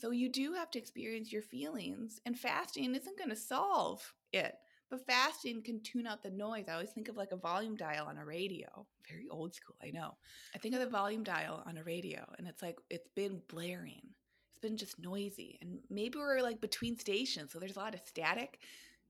So 0.00 0.12
you 0.12 0.30
do 0.30 0.54
have 0.54 0.70
to 0.70 0.78
experience 0.78 1.30
your 1.30 1.42
feelings, 1.42 2.20
and 2.24 2.38
fasting 2.38 2.94
isn't 2.94 3.18
going 3.18 3.28
to 3.28 3.36
solve 3.36 4.14
it. 4.32 4.54
But 4.90 5.06
fasting 5.06 5.62
can 5.62 5.80
tune 5.82 6.06
out 6.06 6.22
the 6.22 6.30
noise. 6.30 6.64
I 6.68 6.72
always 6.72 6.90
think 6.90 7.08
of 7.08 7.16
like 7.16 7.32
a 7.32 7.36
volume 7.36 7.76
dial 7.76 8.06
on 8.06 8.16
a 8.16 8.24
radio. 8.24 8.86
Very 9.08 9.28
old 9.30 9.54
school, 9.54 9.76
I 9.82 9.90
know. 9.90 10.16
I 10.54 10.58
think 10.58 10.74
of 10.74 10.80
the 10.80 10.88
volume 10.88 11.22
dial 11.22 11.62
on 11.64 11.76
a 11.76 11.84
radio 11.84 12.24
and 12.38 12.48
it's 12.48 12.60
like 12.60 12.78
it's 12.90 13.08
been 13.14 13.40
blaring. 13.48 14.02
It's 14.50 14.60
been 14.60 14.76
just 14.76 14.98
noisy. 14.98 15.58
And 15.62 15.78
maybe 15.90 16.18
we're 16.18 16.40
like 16.40 16.60
between 16.60 16.98
stations, 16.98 17.52
so 17.52 17.60
there's 17.60 17.76
a 17.76 17.80
lot 17.80 17.94
of 17.94 18.00
static. 18.04 18.58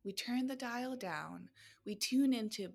We 0.05 0.13
turn 0.13 0.49
the 0.49 0.57
dial 0.57 0.97
down. 0.97 1.49
We 1.87 1.95
tune 1.95 2.35
into 2.35 2.73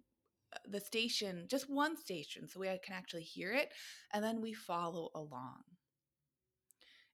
uh, 0.53 0.57
the 0.67 0.79
station, 0.79 1.45
just 1.47 1.69
one 1.69 1.97
station, 1.97 2.47
so 2.47 2.59
we 2.59 2.67
can 2.83 2.95
actually 2.95 3.23
hear 3.23 3.51
it, 3.51 3.71
and 4.13 4.23
then 4.23 4.41
we 4.41 4.53
follow 4.53 5.09
along 5.13 5.63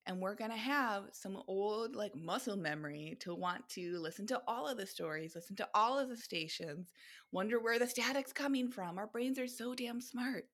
and 0.07 0.19
we're 0.19 0.35
going 0.35 0.51
to 0.51 0.57
have 0.57 1.03
some 1.11 1.41
old 1.47 1.95
like 1.95 2.15
muscle 2.15 2.57
memory 2.57 3.17
to 3.19 3.35
want 3.35 3.67
to 3.69 3.99
listen 3.99 4.25
to 4.27 4.41
all 4.47 4.67
of 4.67 4.77
the 4.77 4.85
stories 4.85 5.35
listen 5.35 5.55
to 5.55 5.67
all 5.73 5.99
of 5.99 6.09
the 6.09 6.17
stations 6.17 6.91
wonder 7.31 7.59
where 7.59 7.79
the 7.79 7.87
static's 7.87 8.33
coming 8.33 8.69
from. 8.69 8.97
Our 8.97 9.07
brains 9.07 9.39
are 9.39 9.47
so 9.47 9.73
damn 9.73 10.01
smart. 10.01 10.45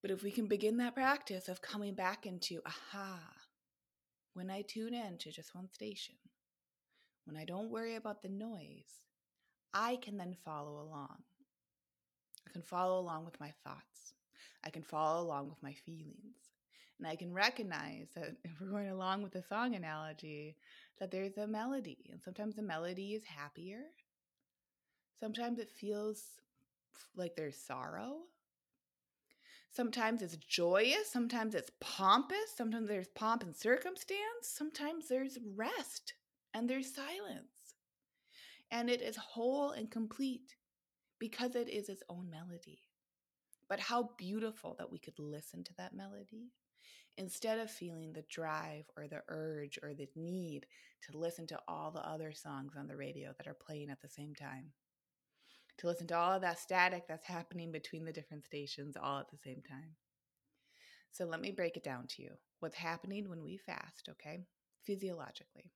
But 0.00 0.10
if 0.10 0.22
we 0.22 0.30
can 0.30 0.46
begin 0.46 0.78
that 0.78 0.94
practice 0.94 1.48
of 1.48 1.62
coming 1.62 1.94
back 1.94 2.26
into 2.26 2.60
aha 2.66 3.20
when 4.34 4.50
i 4.50 4.62
tune 4.62 4.94
in 4.94 5.18
to 5.18 5.30
just 5.30 5.54
one 5.54 5.70
station 5.70 6.14
when 7.26 7.36
i 7.36 7.44
don't 7.44 7.70
worry 7.70 7.96
about 7.96 8.22
the 8.22 8.28
noise 8.28 9.02
i 9.74 9.96
can 9.96 10.16
then 10.16 10.34
follow 10.44 10.80
along. 10.80 11.22
I 12.48 12.50
can 12.52 12.62
follow 12.62 12.98
along 12.98 13.24
with 13.24 13.38
my 13.38 13.52
thoughts. 13.64 14.14
I 14.64 14.70
can 14.70 14.82
follow 14.82 15.24
along 15.24 15.48
with 15.48 15.62
my 15.62 15.72
feelings 15.72 16.41
and 17.02 17.10
I 17.10 17.16
can 17.16 17.32
recognize 17.32 18.06
that 18.14 18.36
if 18.44 18.52
we're 18.60 18.70
going 18.70 18.90
along 18.90 19.22
with 19.22 19.32
the 19.32 19.42
song 19.42 19.74
analogy, 19.74 20.56
that 21.00 21.10
there's 21.10 21.36
a 21.36 21.48
melody. 21.48 21.98
And 22.12 22.22
sometimes 22.22 22.54
the 22.54 22.62
melody 22.62 23.14
is 23.14 23.24
happier. 23.24 23.80
Sometimes 25.18 25.58
it 25.58 25.68
feels 25.68 26.22
like 27.16 27.34
there's 27.34 27.56
sorrow. 27.56 28.18
Sometimes 29.72 30.22
it's 30.22 30.36
joyous. 30.36 31.10
Sometimes 31.10 31.56
it's 31.56 31.72
pompous. 31.80 32.54
Sometimes 32.56 32.88
there's 32.88 33.08
pomp 33.08 33.42
and 33.42 33.56
circumstance. 33.56 34.20
Sometimes 34.42 35.08
there's 35.08 35.38
rest 35.56 36.14
and 36.54 36.70
there's 36.70 36.94
silence. 36.94 37.74
And 38.70 38.88
it 38.88 39.02
is 39.02 39.16
whole 39.16 39.72
and 39.72 39.90
complete 39.90 40.54
because 41.18 41.56
it 41.56 41.68
is 41.68 41.88
its 41.88 42.04
own 42.08 42.30
melody. 42.30 42.78
But 43.68 43.80
how 43.80 44.10
beautiful 44.16 44.76
that 44.78 44.92
we 44.92 44.98
could 44.98 45.18
listen 45.18 45.64
to 45.64 45.74
that 45.78 45.94
melody 45.94 46.52
instead 47.18 47.58
of 47.58 47.70
feeling 47.70 48.12
the 48.12 48.24
drive 48.30 48.84
or 48.96 49.06
the 49.06 49.22
urge 49.28 49.78
or 49.82 49.94
the 49.94 50.08
need 50.16 50.66
to 51.02 51.18
listen 51.18 51.46
to 51.48 51.58
all 51.68 51.90
the 51.90 52.06
other 52.06 52.32
songs 52.32 52.72
on 52.78 52.86
the 52.86 52.96
radio 52.96 53.32
that 53.36 53.46
are 53.46 53.54
playing 53.54 53.90
at 53.90 54.00
the 54.00 54.08
same 54.08 54.34
time. 54.34 54.72
To 55.78 55.86
listen 55.86 56.06
to 56.08 56.16
all 56.16 56.32
of 56.32 56.42
that 56.42 56.58
static 56.58 57.04
that's 57.08 57.26
happening 57.26 57.72
between 57.72 58.04
the 58.04 58.12
different 58.12 58.44
stations 58.44 58.96
all 59.00 59.18
at 59.18 59.30
the 59.30 59.38
same 59.38 59.62
time. 59.68 59.96
So 61.10 61.24
let 61.24 61.40
me 61.40 61.50
break 61.50 61.76
it 61.76 61.84
down 61.84 62.06
to 62.08 62.22
you. 62.22 62.30
What's 62.60 62.76
happening 62.76 63.28
when 63.28 63.42
we 63.42 63.58
fast, 63.58 64.08
okay? 64.10 64.40
Physiologically. 64.84 65.72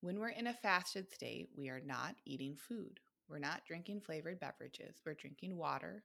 When 0.00 0.18
we're 0.18 0.30
in 0.30 0.46
a 0.46 0.54
fasted 0.54 1.12
state, 1.12 1.48
we 1.56 1.68
are 1.68 1.82
not 1.84 2.16
eating 2.24 2.56
food. 2.56 3.00
We're 3.28 3.38
not 3.38 3.64
drinking 3.66 4.00
flavored 4.00 4.40
beverages. 4.40 4.96
We're 5.04 5.14
drinking 5.14 5.56
water. 5.56 6.04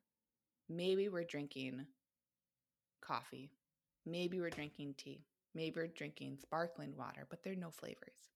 Maybe 0.69 1.09
we're 1.09 1.23
drinking 1.23 1.85
coffee 3.01 3.51
Maybe 4.07 4.39
we're 4.39 4.49
drinking 4.49 4.95
tea. 4.97 5.25
Maybe 5.53 5.79
we're 5.79 5.87
drinking 5.87 6.37
sparkling 6.41 6.95
water, 6.95 7.27
but 7.29 7.43
there 7.43 7.53
are 7.53 7.57
no 7.57 7.71
flavors. 7.71 8.31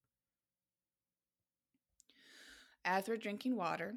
As 2.84 3.08
we're 3.08 3.18
drinking 3.18 3.56
water, 3.56 3.96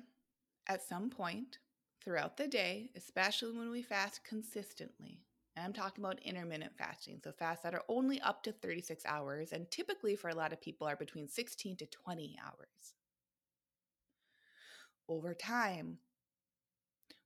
at 0.69 0.83
some 0.83 1.11
point 1.11 1.59
throughout 2.03 2.37
the 2.37 2.47
day, 2.47 2.91
especially 2.97 3.57
when 3.57 3.71
we 3.71 3.83
fast 3.83 4.23
consistently, 4.25 5.21
and 5.57 5.65
I'm 5.65 5.73
talking 5.73 6.05
about 6.05 6.21
intermittent 6.23 6.77
fasting, 6.77 7.21
so 7.23 7.33
fasts 7.33 7.63
that 7.65 7.75
are 7.75 7.85
only 7.89 8.21
up 8.21 8.43
to 8.45 8.53
36 8.53 9.05
hours, 9.07 9.53
and 9.53 9.71
typically 9.71 10.17
for 10.17 10.29
a 10.29 10.35
lot 10.35 10.53
of 10.53 10.61
people 10.61 10.87
are 10.87 10.97
between 10.97 11.29
16 11.29 11.77
to 11.77 11.87
20 11.87 12.39
hours. 12.45 12.95
Over 15.09 15.35
time, 15.35 15.99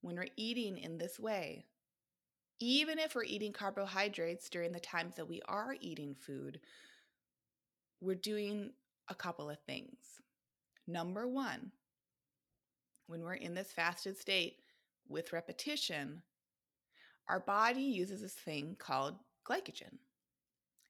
when 0.00 0.16
we're 0.16 0.26
eating 0.36 0.78
in 0.78 0.98
this 0.98 1.18
way, 1.18 1.66
even 2.60 2.98
if 2.98 3.14
we're 3.14 3.24
eating 3.24 3.52
carbohydrates 3.52 4.48
during 4.48 4.72
the 4.72 4.80
times 4.80 5.16
that 5.16 5.28
we 5.28 5.40
are 5.46 5.76
eating 5.80 6.14
food, 6.14 6.60
we're 8.00 8.14
doing 8.14 8.72
a 9.08 9.14
couple 9.14 9.48
of 9.48 9.58
things. 9.60 9.96
Number 10.86 11.28
one, 11.28 11.70
when 13.06 13.22
we're 13.22 13.34
in 13.34 13.54
this 13.54 13.72
fasted 13.72 14.18
state 14.18 14.56
with 15.08 15.32
repetition, 15.32 16.22
our 17.28 17.40
body 17.40 17.82
uses 17.82 18.22
this 18.22 18.34
thing 18.34 18.76
called 18.78 19.14
glycogen. 19.48 19.92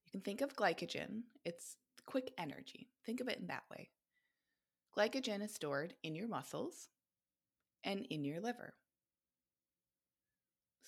You 0.04 0.12
can 0.12 0.20
think 0.20 0.40
of 0.40 0.56
glycogen, 0.56 1.22
it's 1.44 1.76
quick 2.06 2.32
energy. 2.38 2.88
Think 3.04 3.20
of 3.20 3.28
it 3.28 3.38
in 3.38 3.46
that 3.48 3.64
way. 3.70 3.90
Glycogen 4.96 5.42
is 5.42 5.54
stored 5.54 5.94
in 6.02 6.14
your 6.14 6.28
muscles 6.28 6.88
and 7.84 8.06
in 8.06 8.24
your 8.24 8.40
liver. 8.40 8.74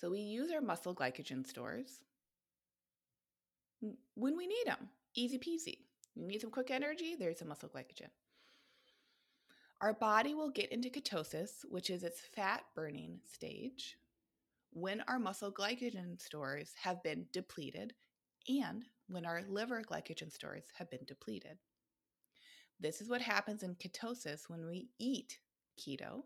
So 0.01 0.09
we 0.09 0.19
use 0.21 0.51
our 0.51 0.61
muscle 0.61 0.95
glycogen 0.95 1.45
stores 1.45 1.99
when 4.15 4.35
we 4.35 4.47
need 4.47 4.63
them. 4.65 4.89
Easy 5.15 5.37
peasy. 5.37 5.77
You 6.15 6.25
need 6.25 6.41
some 6.41 6.49
quick 6.49 6.71
energy, 6.71 7.15
there's 7.17 7.37
some 7.37 7.49
muscle 7.49 7.69
glycogen. 7.69 8.09
Our 9.79 9.93
body 9.93 10.33
will 10.33 10.49
get 10.49 10.71
into 10.71 10.89
ketosis, 10.89 11.65
which 11.69 11.91
is 11.91 12.03
its 12.03 12.19
fat 12.19 12.63
burning 12.75 13.19
stage, 13.31 13.97
when 14.73 15.01
our 15.07 15.19
muscle 15.19 15.51
glycogen 15.51 16.19
stores 16.19 16.73
have 16.81 17.03
been 17.03 17.27
depleted 17.31 17.93
and 18.47 18.83
when 19.07 19.25
our 19.25 19.43
liver 19.47 19.83
glycogen 19.83 20.31
stores 20.31 20.63
have 20.77 20.89
been 20.89 21.05
depleted. 21.05 21.59
This 22.79 23.01
is 23.01 23.09
what 23.09 23.21
happens 23.21 23.61
in 23.61 23.75
ketosis 23.75 24.49
when 24.49 24.65
we 24.65 24.89
eat 24.97 25.37
keto 25.79 26.23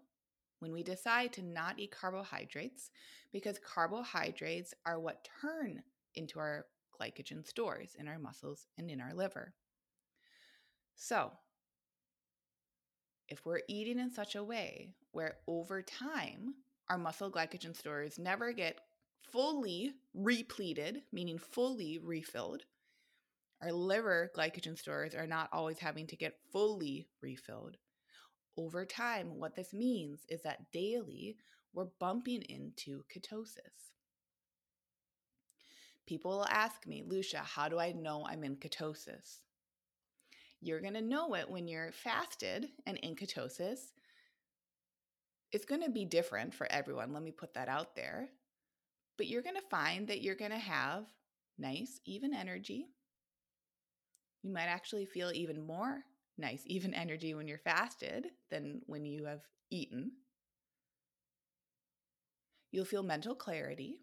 when 0.60 0.72
we 0.72 0.84
decide 0.84 1.34
to 1.34 1.42
not 1.42 1.80
eat 1.80 1.92
carbohydrates, 1.92 2.90
because 3.32 3.60
carbohydrates 3.60 4.74
are 4.86 5.00
what 5.00 5.28
turn 5.42 5.84
into 6.16 6.40
our 6.40 6.66
glycogen 7.00 7.46
stores 7.46 7.96
in 8.00 8.08
our 8.08 8.20
muscles 8.20 8.68
and 8.78 8.90
in 8.90 9.02
our 9.02 9.14
liver. 9.14 9.54
So, 10.96 11.32
if 13.28 13.46
we're 13.46 13.62
eating 13.68 14.00
in 14.00 14.12
such 14.12 14.36
a 14.36 14.44
way 14.44 14.94
where 15.12 15.38
over 15.48 15.82
time 15.82 16.56
our 16.90 16.98
muscle 16.98 17.32
glycogen 17.32 17.76
stores 17.76 18.20
never 18.20 18.54
get 18.54 18.80
fully 19.32 19.94
repleted, 20.14 21.02
meaning 21.12 21.38
fully 21.38 22.00
refilled, 22.00 22.64
our 23.62 23.72
liver 23.72 24.32
glycogen 24.36 24.78
stores 24.78 25.16
are 25.16 25.28
not 25.28 25.50
always 25.52 25.80
having 25.80 26.08
to 26.08 26.16
get 26.16 26.38
fully 26.52 27.08
refilled. 27.22 27.78
Over 28.58 28.86
time, 28.86 29.40
what 29.40 29.56
this 29.56 29.74
means 29.74 30.26
is 30.30 30.42
that 30.44 30.72
daily 30.72 31.38
we're 31.74 31.88
bumping 32.00 32.42
into 32.44 33.04
ketosis. 33.14 33.92
People 36.06 36.32
will 36.32 36.48
ask 36.50 36.86
me, 36.86 37.04
Lucia, 37.06 37.40
how 37.40 37.68
do 37.68 37.80
I 37.80 37.92
know 37.92 38.26
I'm 38.28 38.44
in 38.44 38.56
ketosis? 38.56 39.40
You're 40.62 40.82
going 40.82 40.94
to 40.94 41.02
know 41.02 41.34
it 41.36 41.50
when 41.50 41.68
you're 41.68 41.92
fasted 41.92 42.70
and 42.86 42.98
in 43.00 43.16
ketosis. 43.16 43.80
It's 45.52 45.66
going 45.66 45.84
to 45.84 45.90
be 45.90 46.06
different 46.06 46.54
for 46.54 46.68
everyone. 46.72 47.14
Let 47.14 47.24
me 47.24 47.32
put 47.32 47.54
that 47.56 47.68
out 47.68 47.96
there. 47.96 48.30
But 49.18 49.28
you're 49.28 49.42
going 49.42 49.56
to 49.56 49.70
find 49.70 50.08
that 50.08 50.22
you're 50.22 50.36
going 50.36 50.52
to 50.52 50.58
have 50.58 51.06
nice, 51.58 52.00
even 52.06 52.34
energy. 52.34 52.88
You 54.44 54.54
might 54.54 54.68
actually 54.68 55.06
feel 55.06 55.32
even 55.34 55.66
more 55.66 56.04
nice, 56.38 56.64
even 56.66 56.94
energy 56.94 57.34
when 57.34 57.48
you're 57.48 57.58
fasted 57.58 58.28
than 58.50 58.82
when 58.86 59.06
you 59.06 59.26
have 59.26 59.42
eaten. 59.70 60.12
You'll 62.72 62.86
feel 62.86 63.04
mental 63.04 63.36
clarity. 63.36 64.00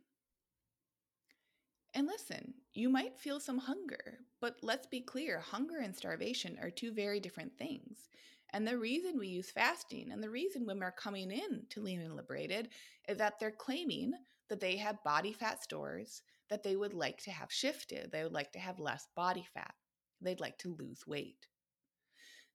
And 1.95 2.07
listen, 2.07 2.55
you 2.73 2.89
might 2.89 3.19
feel 3.19 3.39
some 3.39 3.59
hunger, 3.59 4.21
but 4.41 4.57
let's 4.63 4.87
be 4.87 5.01
clear 5.01 5.41
hunger 5.41 5.79
and 5.79 5.95
starvation 5.95 6.59
are 6.63 6.71
two 6.71 6.93
very 6.93 7.21
different 7.21 7.59
things. 7.59 8.09
And 8.55 8.67
the 8.67 8.79
reason 8.79 9.19
we 9.19 9.29
use 9.29 9.51
fasting 9.51 10.11
and 10.11 10.23
the 10.23 10.31
reason 10.31 10.67
women 10.67 10.83
are 10.83 10.93
coming 10.93 11.31
in 11.31 11.67
to 11.71 11.83
Lean 11.83 12.01
and 12.01 12.17
Liberated 12.17 12.71
is 13.09 13.19
that 13.19 13.39
they're 13.39 13.51
claiming 13.51 14.13
that 14.49 14.61
they 14.61 14.77
have 14.77 15.03
body 15.05 15.33
fat 15.33 15.63
stores 15.63 16.23
that 16.49 16.63
they 16.63 16.77
would 16.77 16.93
like 16.93 17.23
to 17.23 17.31
have 17.31 17.51
shifted. 17.51 18.11
They 18.11 18.23
would 18.23 18.33
like 18.33 18.53
to 18.53 18.59
have 18.59 18.79
less 18.79 19.09
body 19.17 19.47
fat. 19.55 19.75
They'd 20.21 20.41
like 20.41 20.59
to 20.59 20.77
lose 20.79 21.07
weight. 21.07 21.47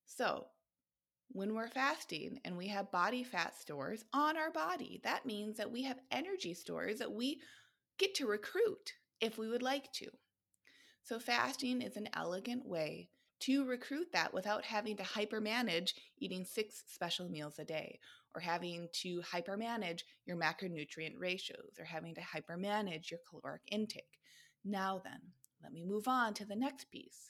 So, 0.08 0.48
when 1.30 1.54
we're 1.54 1.68
fasting 1.68 2.40
and 2.46 2.58
we 2.58 2.68
have 2.70 2.92
body 2.92 3.24
fat 3.24 3.60
stores 3.60 4.06
on 4.14 4.38
our 4.38 4.50
body, 4.50 5.02
that 5.04 5.26
means 5.26 5.58
that 5.58 5.72
we 5.72 5.84
have 5.84 6.00
energy 6.10 6.54
stores 6.54 7.00
that 7.00 7.12
we 7.12 7.42
get 8.00 8.16
to 8.16 8.26
recruit 8.26 8.94
if 9.20 9.38
we 9.38 9.50
would 9.50 9.62
like 9.62 9.92
to. 9.94 10.08
So, 11.04 11.20
fasting 11.20 11.82
is 11.82 11.98
an 11.98 12.10
elegant 12.14 12.66
way 12.66 13.10
to 13.42 13.66
recruit 13.66 14.08
that 14.14 14.34
without 14.34 14.66
having 14.66 14.98
to 14.98 15.04
hypermanage 15.04 15.92
eating 16.18 16.44
six 16.44 16.84
special 16.88 17.30
meals 17.30 17.60
a 17.60 17.66
day 17.66 18.00
or 18.34 18.42
having 18.42 18.88
to 18.94 19.22
hypermanage 19.22 20.02
your 20.26 20.38
macronutrient 20.38 21.20
ratios 21.20 21.78
or 21.78 21.86
having 21.86 22.16
to 22.16 22.22
hypermanage 22.22 23.12
your 23.12 23.20
caloric 23.30 23.62
intake. 23.72 24.20
Now, 24.64 25.02
then, 25.04 25.20
let 25.62 25.72
me 25.72 25.84
move 25.84 26.08
on 26.08 26.34
to 26.36 26.46
the 26.46 26.56
next 26.56 26.90
piece. 26.92 27.30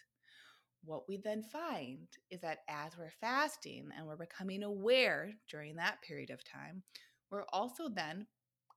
What 0.88 1.10
we 1.10 1.18
then 1.18 1.44
find 1.44 2.08
is 2.32 2.40
that 2.40 2.60
as 2.70 2.98
we're 2.98 3.12
fasting 3.20 3.90
and 3.98 4.08
we're 4.08 4.16
becoming 4.16 4.64
aware 4.64 5.34
during 5.50 5.76
that 5.76 6.02
period 6.02 6.30
of 6.30 6.46
time, 6.46 6.82
we're 7.30 7.44
also 7.52 7.90
then 7.90 8.26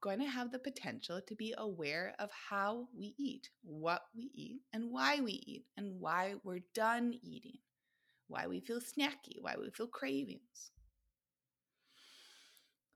going 0.01 0.19
to 0.19 0.25
have 0.25 0.51
the 0.51 0.59
potential 0.59 1.21
to 1.25 1.35
be 1.35 1.53
aware 1.57 2.13
of 2.19 2.29
how 2.49 2.89
we 2.93 3.15
eat, 3.17 3.49
what 3.63 4.01
we 4.13 4.29
eat, 4.35 4.59
and 4.73 4.91
why 4.91 5.21
we 5.21 5.41
eat, 5.47 5.63
and 5.77 6.01
why 6.01 6.35
we're 6.43 6.65
done 6.75 7.13
eating, 7.23 7.59
why 8.27 8.45
we 8.45 8.59
feel 8.59 8.81
snacky, 8.81 9.39
why 9.39 9.55
we 9.57 9.69
feel 9.69 9.87
cravings. 9.87 10.71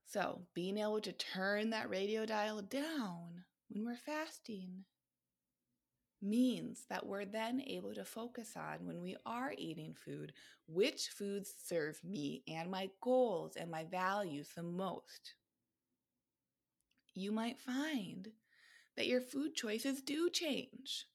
So, 0.07 0.41
being 0.53 0.77
able 0.77 0.99
to 0.99 1.13
turn 1.13 1.69
that 1.69 1.89
radio 1.89 2.25
dial 2.25 2.61
down 2.61 3.45
when 3.69 3.85
we're 3.85 3.95
fasting 3.95 4.83
means 6.25 6.85
that 6.89 7.05
we're 7.05 7.25
then 7.25 7.61
able 7.67 7.93
to 7.93 8.03
focus 8.03 8.53
on 8.55 8.85
when 8.85 9.01
we 9.01 9.15
are 9.25 9.53
eating 9.57 9.93
food 9.93 10.33
which 10.67 11.09
foods 11.09 11.53
serve 11.65 11.99
me 12.03 12.41
and 12.47 12.69
my 12.69 12.89
goals 13.01 13.55
and 13.55 13.69
my 13.69 13.83
values 13.85 14.49
the 14.55 14.63
most 14.63 15.35
you 17.15 17.31
might 17.31 17.59
find 17.59 18.27
that 18.97 19.07
your 19.07 19.21
food 19.21 19.55
choices 19.55 20.01
do 20.01 20.29
change. 20.29 21.07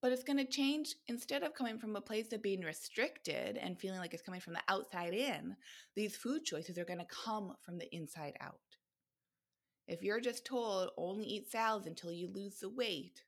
But 0.00 0.12
it's 0.12 0.24
going 0.24 0.38
to 0.38 0.44
change 0.46 0.94
instead 1.08 1.42
of 1.42 1.54
coming 1.54 1.78
from 1.78 1.94
a 1.94 2.00
place 2.00 2.32
of 2.32 2.42
being 2.42 2.62
restricted 2.62 3.58
and 3.58 3.78
feeling 3.78 3.98
like 3.98 4.14
it's 4.14 4.22
coming 4.22 4.40
from 4.40 4.54
the 4.54 4.62
outside 4.68 5.12
in, 5.12 5.56
these 5.94 6.16
food 6.16 6.44
choices 6.44 6.78
are 6.78 6.86
going 6.86 7.00
to 7.00 7.06
come 7.24 7.54
from 7.60 7.76
the 7.76 7.94
inside 7.94 8.34
out. 8.40 8.60
If 9.86 10.02
you're 10.02 10.20
just 10.20 10.46
told 10.46 10.90
only 10.96 11.26
eat 11.26 11.50
salads 11.50 11.86
until 11.86 12.12
you 12.12 12.30
lose 12.32 12.60
the 12.60 12.70
weight, 12.70 13.24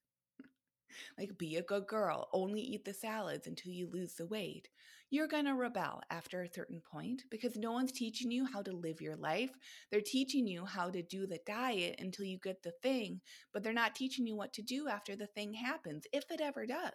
like 1.19 1.37
be 1.39 1.57
a 1.57 1.63
good 1.63 1.87
girl, 1.87 2.29
only 2.33 2.61
eat 2.61 2.85
the 2.85 2.95
salads 2.95 3.47
until 3.47 3.73
you 3.73 3.89
lose 3.91 4.15
the 4.15 4.27
weight, 4.27 4.69
you're 5.11 5.29
going 5.29 5.45
to 5.45 5.55
rebel 5.55 6.01
after 6.11 6.43
a 6.43 6.53
certain 6.53 6.81
point 6.81 7.25
because 7.31 7.57
no 7.57 7.73
one's 7.73 7.93
teaching 7.93 8.31
you 8.31 8.47
how 8.47 8.63
to 8.63 8.73
live 8.73 9.03
your 9.03 9.17
life. 9.17 9.51
They're 9.91 10.01
teaching 10.01 10.47
you 10.47 10.65
how 10.65 10.89
to 10.89 11.03
do 11.03 11.27
the 11.27 11.41
diet 11.47 11.97
until 11.99 12.25
you 12.25 12.39
get 12.39 12.63
the 12.63 12.73
thing, 12.83 13.21
but 13.53 13.63
they're 13.63 13.75
not 13.75 13.95
teaching 13.95 14.27
you 14.27 14.35
what 14.37 14.55
to 14.55 14.63
do 14.63 14.89
after 14.89 15.15
the 15.15 15.27
thing 15.27 15.53
happens, 15.53 16.07
if 16.13 16.31
it 16.31 16.41
ever 16.41 16.65
does. 16.65 16.93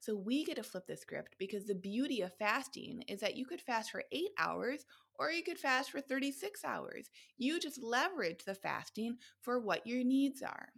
So 0.00 0.16
we 0.16 0.44
get 0.44 0.56
to 0.56 0.62
flip 0.62 0.86
the 0.88 0.96
script 0.96 1.36
because 1.38 1.66
the 1.66 1.74
beauty 1.74 2.22
of 2.22 2.34
fasting 2.36 3.04
is 3.06 3.20
that 3.20 3.36
you 3.36 3.44
could 3.44 3.60
fast 3.60 3.90
for 3.90 4.02
eight 4.10 4.30
hours 4.38 4.86
or 5.18 5.30
you 5.30 5.42
could 5.42 5.58
fast 5.58 5.90
for 5.90 6.00
36 6.00 6.64
hours. 6.64 7.10
You 7.36 7.60
just 7.60 7.82
leverage 7.82 8.44
the 8.44 8.54
fasting 8.54 9.18
for 9.42 9.60
what 9.60 9.86
your 9.86 10.02
needs 10.02 10.42
are. 10.42 10.70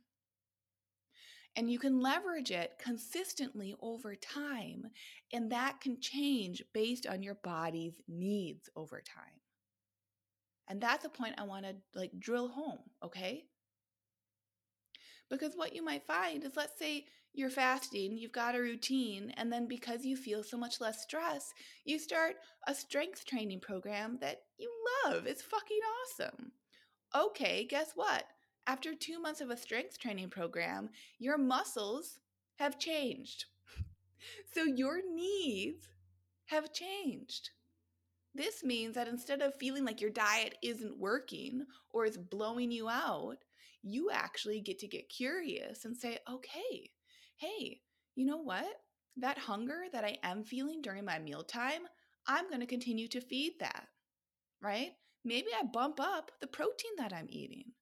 And 1.55 1.71
you 1.71 1.79
can 1.79 2.01
leverage 2.01 2.51
it 2.51 2.79
consistently 2.83 3.75
over 3.81 4.15
time. 4.15 4.87
And 5.33 5.53
that 5.53 5.81
can 5.81 6.01
change 6.01 6.63
based 6.73 7.07
on 7.07 7.23
your 7.23 7.35
body's 7.35 8.01
needs 8.09 8.71
over 8.75 9.03
time. 9.03 9.41
And 10.69 10.81
that's 10.81 11.05
a 11.05 11.11
point 11.11 11.35
I 11.39 11.45
want 11.45 11.67
to 11.67 11.75
like 11.95 12.13
drill 12.19 12.49
home, 12.49 12.79
okay? 13.05 13.45
Because 15.29 15.55
what 15.55 15.75
you 15.75 15.85
might 15.85 16.07
find 16.07 16.45
is 16.45 16.57
let's 16.57 16.79
say 16.79 17.07
you're 17.35 17.51
fasting, 17.51 18.17
you've 18.17 18.33
got 18.33 18.55
a 18.55 18.61
routine, 18.61 19.33
and 19.37 19.51
then 19.51 19.67
because 19.67 20.05
you 20.05 20.17
feel 20.17 20.43
so 20.43 20.59
much 20.59 20.81
less 20.81 21.03
stress, 21.03 21.53
you 21.85 21.99
start 21.99 22.37
a 22.67 22.75
strength 22.75 23.25
training 23.25 23.61
program 23.61 24.19
that 24.21 24.43
you 24.59 24.71
love. 25.05 25.27
It's 25.27 25.43
fucking 25.43 25.81
awesome. 26.03 26.53
Okay, 27.15 27.67
guess 27.69 27.93
what? 27.95 28.25
After 28.67 28.95
two 28.95 29.21
months 29.21 29.41
of 29.41 29.51
a 29.51 29.57
strength 29.57 29.99
training 29.99 30.31
program, 30.31 30.91
your 31.19 31.39
muscles 31.39 32.21
have 32.57 32.79
changed. 32.79 33.47
so 34.55 34.65
your 34.65 35.01
needs 35.15 35.89
have 36.47 36.73
changed. 36.73 37.51
This 38.35 38.65
means 38.65 38.95
that 38.95 39.09
instead 39.09 39.43
of 39.43 39.55
feeling 39.57 39.85
like 39.85 40.01
your 40.01 40.11
diet 40.11 40.57
isn't 40.63 40.99
working 40.99 41.67
or 41.91 42.07
is 42.07 42.17
blowing 42.17 42.71
you 42.71 42.89
out, 42.89 43.39
you 43.83 44.11
actually 44.11 44.61
get 44.61 44.79
to 44.79 44.87
get 44.87 45.09
curious 45.09 45.85
and 45.85 45.97
say, 45.97 46.19
okay, 46.31 46.91
hey, 47.37 47.81
you 48.15 48.25
know 48.25 48.39
what? 48.39 48.81
That 49.17 49.39
hunger 49.39 49.83
that 49.93 50.05
I 50.05 50.19
am 50.23 50.45
feeling 50.45 50.81
during 50.81 51.05
my 51.05 51.19
mealtime, 51.19 51.83
I'm 52.27 52.49
going 52.49 52.61
to 52.61 52.67
continue 52.67 53.09
to 53.09 53.21
feed 53.21 53.55
that, 53.61 53.89
right? 54.63 54.93
Maybe 55.25 55.49
I 55.59 55.65
bump 55.65 56.01
up 56.01 56.31
the 56.41 56.47
protein 56.47 56.93
that 56.99 57.13
I'm 57.13 57.27
eating. 57.29 57.73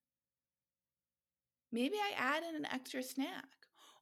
Maybe 1.71 1.95
I 1.95 2.13
add 2.17 2.43
in 2.43 2.55
an 2.55 2.65
extra 2.65 3.01
snack. 3.01 3.45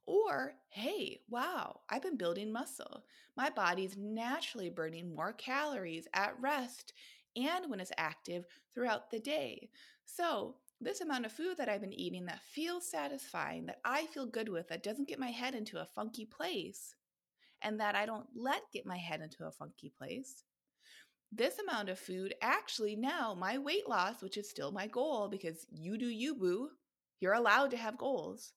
Or, 0.06 0.54
hey, 0.70 1.20
wow, 1.28 1.80
I've 1.88 2.02
been 2.02 2.16
building 2.16 2.52
muscle. 2.52 3.04
My 3.36 3.50
body's 3.50 3.96
naturally 3.96 4.70
burning 4.70 5.14
more 5.14 5.32
calories 5.32 6.08
at 6.14 6.40
rest 6.40 6.92
and 7.36 7.70
when 7.70 7.78
it's 7.80 7.92
active 7.96 8.44
throughout 8.74 9.10
the 9.10 9.20
day. 9.20 9.70
So, 10.04 10.56
this 10.80 11.00
amount 11.00 11.26
of 11.26 11.32
food 11.32 11.58
that 11.58 11.68
I've 11.68 11.82
been 11.82 11.92
eating 11.92 12.26
that 12.26 12.40
feels 12.42 12.90
satisfying, 12.90 13.66
that 13.66 13.80
I 13.84 14.06
feel 14.06 14.26
good 14.26 14.48
with, 14.48 14.68
that 14.68 14.82
doesn't 14.82 15.08
get 15.08 15.18
my 15.18 15.30
head 15.30 15.54
into 15.54 15.80
a 15.80 15.84
funky 15.84 16.24
place, 16.24 16.96
and 17.62 17.78
that 17.78 17.94
I 17.94 18.06
don't 18.06 18.26
let 18.34 18.62
get 18.72 18.86
my 18.86 18.96
head 18.96 19.20
into 19.20 19.46
a 19.46 19.52
funky 19.52 19.90
place. 19.90 20.44
This 21.30 21.58
amount 21.60 21.90
of 21.90 21.98
food 21.98 22.34
actually 22.42 22.96
now, 22.96 23.34
my 23.34 23.58
weight 23.58 23.88
loss, 23.88 24.22
which 24.22 24.36
is 24.36 24.50
still 24.50 24.72
my 24.72 24.88
goal 24.88 25.28
because 25.28 25.66
you 25.70 25.98
do 25.98 26.08
you, 26.08 26.34
boo, 26.34 26.70
you're 27.20 27.34
allowed 27.34 27.70
to 27.70 27.76
have 27.76 27.98
goals. 27.98 28.52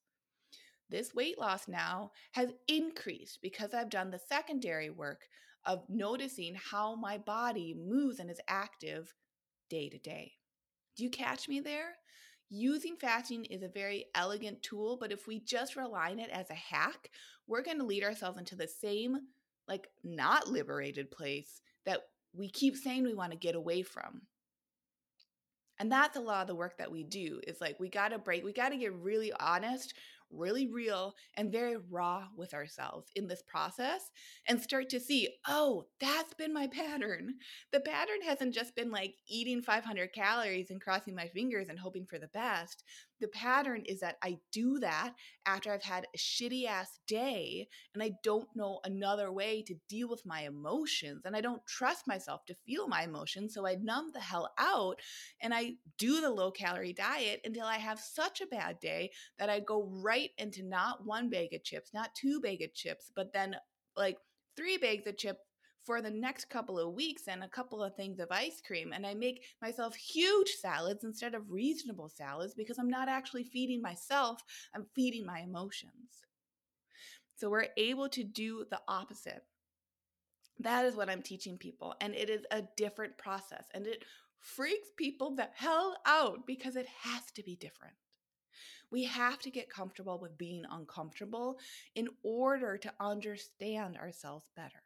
This 0.89 1.13
weight 1.13 1.39
loss 1.39 1.67
now 1.67 2.11
has 2.33 2.49
increased 2.67 3.39
because 3.41 3.73
I've 3.73 3.89
done 3.89 4.11
the 4.11 4.19
secondary 4.19 4.89
work 4.89 5.21
of 5.65 5.83
noticing 5.89 6.55
how 6.55 6.95
my 6.95 7.17
body 7.17 7.75
moves 7.77 8.19
and 8.19 8.29
is 8.29 8.39
active 8.47 9.13
day 9.69 9.89
to 9.89 9.97
day. 9.97 10.33
Do 10.95 11.03
you 11.03 11.09
catch 11.09 11.47
me 11.47 11.59
there? 11.59 11.95
Using 12.49 12.95
fasting 12.97 13.45
is 13.45 13.63
a 13.63 13.69
very 13.69 14.05
elegant 14.13 14.61
tool, 14.61 14.97
but 14.99 15.11
if 15.11 15.25
we 15.25 15.39
just 15.39 15.75
rely 15.75 16.11
on 16.11 16.19
it 16.19 16.29
as 16.29 16.49
a 16.49 16.53
hack, 16.53 17.09
we're 17.47 17.63
going 17.63 17.79
to 17.79 17.85
lead 17.85 18.03
ourselves 18.03 18.37
into 18.37 18.55
the 18.55 18.67
same, 18.67 19.17
like, 19.67 19.87
not 20.03 20.47
liberated 20.47 21.09
place 21.09 21.61
that 21.85 22.01
we 22.33 22.49
keep 22.49 22.75
saying 22.75 23.03
we 23.03 23.15
want 23.15 23.31
to 23.31 23.37
get 23.37 23.55
away 23.55 23.81
from 23.81 24.21
and 25.83 25.91
that's 25.91 26.15
a 26.15 26.21
lot 26.21 26.39
of 26.39 26.47
the 26.47 26.55
work 26.55 26.77
that 26.77 26.89
we 26.89 27.03
do 27.03 27.41
is 27.45 27.59
like 27.59 27.77
we 27.77 27.89
got 27.89 28.09
to 28.09 28.17
break 28.17 28.41
we 28.41 28.53
got 28.53 28.69
to 28.69 28.77
get 28.77 28.93
really 28.93 29.33
honest 29.37 29.93
really 30.31 30.67
real 30.67 31.13
and 31.35 31.51
very 31.51 31.77
raw 31.91 32.25
with 32.35 32.53
ourselves 32.53 33.11
in 33.15 33.27
this 33.27 33.43
process 33.43 34.09
and 34.47 34.59
start 34.59 34.89
to 34.89 34.99
see, 34.99 35.29
oh, 35.47 35.85
that's 35.99 36.33
been 36.33 36.53
my 36.53 36.67
pattern. 36.67 37.35
The 37.71 37.79
pattern 37.79 38.21
hasn't 38.25 38.55
just 38.55 38.75
been 38.75 38.89
like 38.89 39.15
eating 39.27 39.61
500 39.61 40.11
calories 40.13 40.71
and 40.71 40.81
crossing 40.81 41.13
my 41.13 41.27
fingers 41.27 41.67
and 41.69 41.77
hoping 41.77 42.05
for 42.05 42.17
the 42.17 42.29
best. 42.29 42.83
The 43.21 43.27
pattern 43.29 43.83
is 43.85 43.99
that 44.01 44.17
I 44.21 44.39
do 44.51 44.79
that 44.79 45.13
after 45.45 45.71
I've 45.71 45.83
had 45.83 46.07
a 46.13 46.17
shitty 46.17 46.65
ass 46.65 46.99
day 47.07 47.67
and 47.93 48.03
I 48.03 48.11
don't 48.23 48.47
know 48.55 48.79
another 48.83 49.31
way 49.31 49.61
to 49.63 49.75
deal 49.87 50.09
with 50.09 50.25
my 50.25 50.41
emotions 50.41 51.21
and 51.25 51.35
I 51.35 51.41
don't 51.41 51.65
trust 51.65 52.07
myself 52.07 52.45
to 52.47 52.55
feel 52.65 52.87
my 52.87 53.03
emotions. 53.03 53.53
So 53.53 53.65
I 53.65 53.75
numb 53.75 54.11
the 54.13 54.19
hell 54.19 54.53
out 54.57 54.99
and 55.41 55.53
I 55.53 55.75
do 55.97 56.21
the 56.21 56.31
low 56.31 56.51
calorie 56.51 56.93
diet 56.93 57.41
until 57.45 57.65
I 57.65 57.77
have 57.77 57.99
such 57.99 58.41
a 58.41 58.47
bad 58.47 58.79
day 58.79 59.11
that 59.39 59.49
I 59.49 59.59
go 59.59 59.83
right 59.83 60.31
into 60.37 60.63
not 60.63 61.05
one 61.05 61.29
bag 61.29 61.53
of 61.53 61.63
chips, 61.63 61.93
not 61.93 62.15
two 62.15 62.41
bag 62.41 62.61
of 62.61 62.73
chips, 62.73 63.11
but 63.15 63.31
then 63.31 63.55
like 63.95 64.17
three 64.55 64.77
bags 64.77 65.07
of 65.07 65.17
chips 65.17 65.39
for 65.85 66.01
the 66.01 66.11
next 66.11 66.49
couple 66.49 66.79
of 66.79 66.93
weeks 66.93 67.27
and 67.27 67.43
a 67.43 67.49
couple 67.49 67.83
of 67.83 67.95
things 67.95 68.19
of 68.19 68.31
ice 68.31 68.61
cream. 68.65 68.93
And 68.93 69.05
I 69.05 69.13
make 69.13 69.43
myself 69.61 69.95
huge 69.95 70.49
salads 70.59 71.03
instead 71.03 71.35
of 71.35 71.51
reasonable 71.51 72.09
salads 72.09 72.53
because 72.53 72.77
I'm 72.77 72.89
not 72.89 73.09
actually 73.09 73.43
feeding 73.43 73.81
myself, 73.81 74.43
I'm 74.73 74.85
feeding 74.95 75.25
my 75.25 75.39
emotions. 75.39 76.23
So 77.35 77.49
we're 77.49 77.67
able 77.77 78.09
to 78.09 78.23
do 78.23 78.65
the 78.69 78.79
opposite. 78.87 79.43
That 80.59 80.85
is 80.85 80.95
what 80.95 81.09
I'm 81.09 81.21
teaching 81.21 81.57
people. 81.57 81.95
And 81.99 82.13
it 82.13 82.29
is 82.29 82.45
a 82.51 82.63
different 82.77 83.17
process. 83.17 83.65
And 83.73 83.85
it 83.87 84.03
freaks 84.39 84.89
people 84.97 85.35
the 85.35 85.47
hell 85.55 85.97
out 86.05 86.45
because 86.45 86.75
it 86.75 86.87
has 87.01 87.31
to 87.35 87.43
be 87.43 87.55
different. 87.55 87.95
We 88.91 89.05
have 89.05 89.39
to 89.39 89.49
get 89.49 89.69
comfortable 89.69 90.19
with 90.19 90.37
being 90.37 90.63
uncomfortable 90.69 91.57
in 91.95 92.09
order 92.21 92.77
to 92.77 92.93
understand 92.99 93.97
ourselves 93.97 94.45
better. 94.55 94.82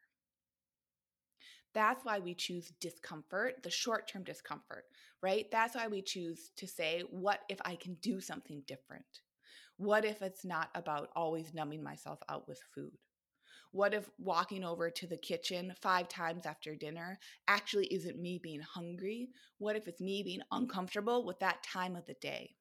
That's 1.74 2.04
why 2.04 2.20
we 2.20 2.34
choose 2.34 2.72
discomfort, 2.82 3.64
the 3.64 3.70
short 3.70 4.08
term 4.08 4.24
discomfort, 4.24 4.86
right? 5.22 5.50
That's 5.52 5.76
why 5.76 5.88
we 5.88 6.02
choose 6.02 6.52
to 6.58 6.68
say, 6.68 7.02
what 7.10 7.42
if 7.50 7.60
I 7.64 7.76
can 7.76 7.96
do 7.96 8.20
something 8.20 8.64
different? 8.68 9.22
What 9.78 10.04
if 10.06 10.22
it's 10.22 10.44
not 10.44 10.70
about 10.76 11.10
always 11.16 11.54
numbing 11.54 11.84
myself 11.84 12.20
out 12.30 12.48
with 12.48 12.62
food? 12.76 12.98
What 13.72 13.94
if 13.94 14.10
walking 14.20 14.66
over 14.66 14.90
to 14.92 15.08
the 15.08 15.18
kitchen 15.18 15.74
five 15.82 16.10
times 16.10 16.46
after 16.46 16.76
dinner 16.76 17.20
actually 17.48 17.88
isn't 17.94 18.20
me 18.20 18.40
being 18.40 18.62
hungry? 18.62 19.30
What 19.58 19.78
if 19.78 19.88
it's 19.88 20.02
me 20.02 20.24
being 20.24 20.42
uncomfortable 20.52 21.26
with 21.26 21.40
that 21.40 21.64
time 21.64 21.96
of 21.96 22.06
the 22.06 22.16
day? 22.16 22.57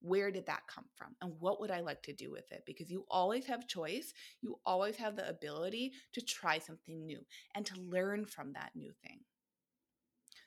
Where 0.00 0.30
did 0.30 0.46
that 0.46 0.66
come 0.66 0.84
from 0.94 1.16
and 1.20 1.32
what 1.40 1.60
would 1.60 1.70
I 1.70 1.80
like 1.80 2.02
to 2.04 2.12
do 2.12 2.30
with 2.30 2.50
it? 2.52 2.62
Because 2.66 2.90
you 2.90 3.04
always 3.10 3.46
have 3.46 3.66
choice. 3.66 4.12
You 4.40 4.58
always 4.64 4.96
have 4.96 5.16
the 5.16 5.28
ability 5.28 5.92
to 6.12 6.20
try 6.20 6.58
something 6.58 7.04
new 7.04 7.20
and 7.54 7.66
to 7.66 7.80
learn 7.80 8.24
from 8.24 8.52
that 8.52 8.70
new 8.74 8.92
thing. 9.02 9.20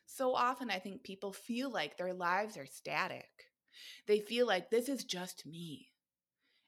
So 0.05 0.35
often, 0.35 0.69
I 0.69 0.79
think 0.79 1.03
people 1.03 1.31
feel 1.31 1.69
like 1.71 1.97
their 1.97 2.13
lives 2.13 2.57
are 2.57 2.65
static. 2.65 3.29
They 4.07 4.19
feel 4.19 4.45
like 4.45 4.69
this 4.69 4.89
is 4.89 5.03
just 5.03 5.45
me. 5.45 5.87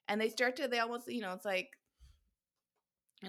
And 0.08 0.20
they 0.20 0.28
start 0.28 0.56
to, 0.56 0.68
they 0.68 0.78
almost, 0.78 1.08
you 1.08 1.20
know, 1.20 1.32
it's 1.32 1.44
like 1.44 1.70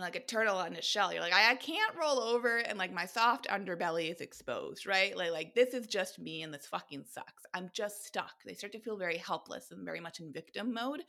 like 0.02 0.16
a 0.16 0.20
turtle 0.20 0.58
on 0.58 0.74
its 0.74 0.88
shell. 0.88 1.12
You're 1.12 1.22
like, 1.22 1.34
I, 1.34 1.52
I 1.52 1.56
can't 1.56 1.96
roll 1.96 2.20
over 2.20 2.58
and 2.58 2.78
like 2.78 2.94
my 2.94 3.06
soft 3.06 3.48
underbelly 3.48 4.12
is 4.12 4.22
exposed, 4.22 4.86
right? 4.86 5.16
Like, 5.16 5.32
like 5.32 5.56
this 5.56 5.74
is 5.74 5.88
just 5.88 6.20
me 6.20 6.44
and 6.44 6.54
this 6.54 6.68
fucking 6.68 7.06
sucks. 7.10 7.44
I'm 7.54 7.70
just 7.74 8.06
stuck. 8.06 8.34
They 8.46 8.54
start 8.54 8.74
to 8.74 8.80
feel 8.80 8.98
very 8.98 9.18
helpless 9.18 9.72
and 9.72 9.86
very 9.86 10.00
much 10.00 10.20
in 10.20 10.32
victim 10.32 10.74
mode. 10.74 11.02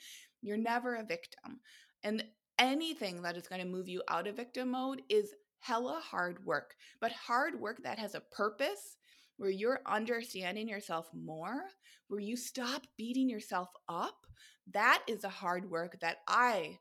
You're 0.42 0.56
never 0.56 0.96
a 0.96 1.04
victim. 1.04 1.60
And 2.02 2.24
anything 2.58 3.22
that 3.22 3.36
is 3.36 3.48
going 3.48 3.60
to 3.60 3.68
move 3.68 3.88
you 3.88 4.02
out 4.08 4.26
of 4.26 4.36
victim 4.36 4.70
mode 4.70 5.02
is 5.08 5.34
hella 5.60 6.00
hard 6.00 6.44
work, 6.44 6.74
but 7.00 7.12
hard 7.12 7.60
work 7.60 7.82
that 7.82 7.98
has 7.98 8.14
a 8.14 8.20
purpose 8.20 8.96
where 9.36 9.50
you're 9.50 9.80
understanding 9.86 10.68
yourself 10.68 11.10
more, 11.12 11.64
where 12.08 12.20
you 12.20 12.36
stop 12.36 12.86
beating 12.96 13.28
yourself 13.28 13.68
up. 13.88 14.26
That 14.72 15.02
is 15.06 15.24
a 15.24 15.28
hard 15.28 15.70
work 15.70 15.98
that 16.00 16.18
I 16.28 16.78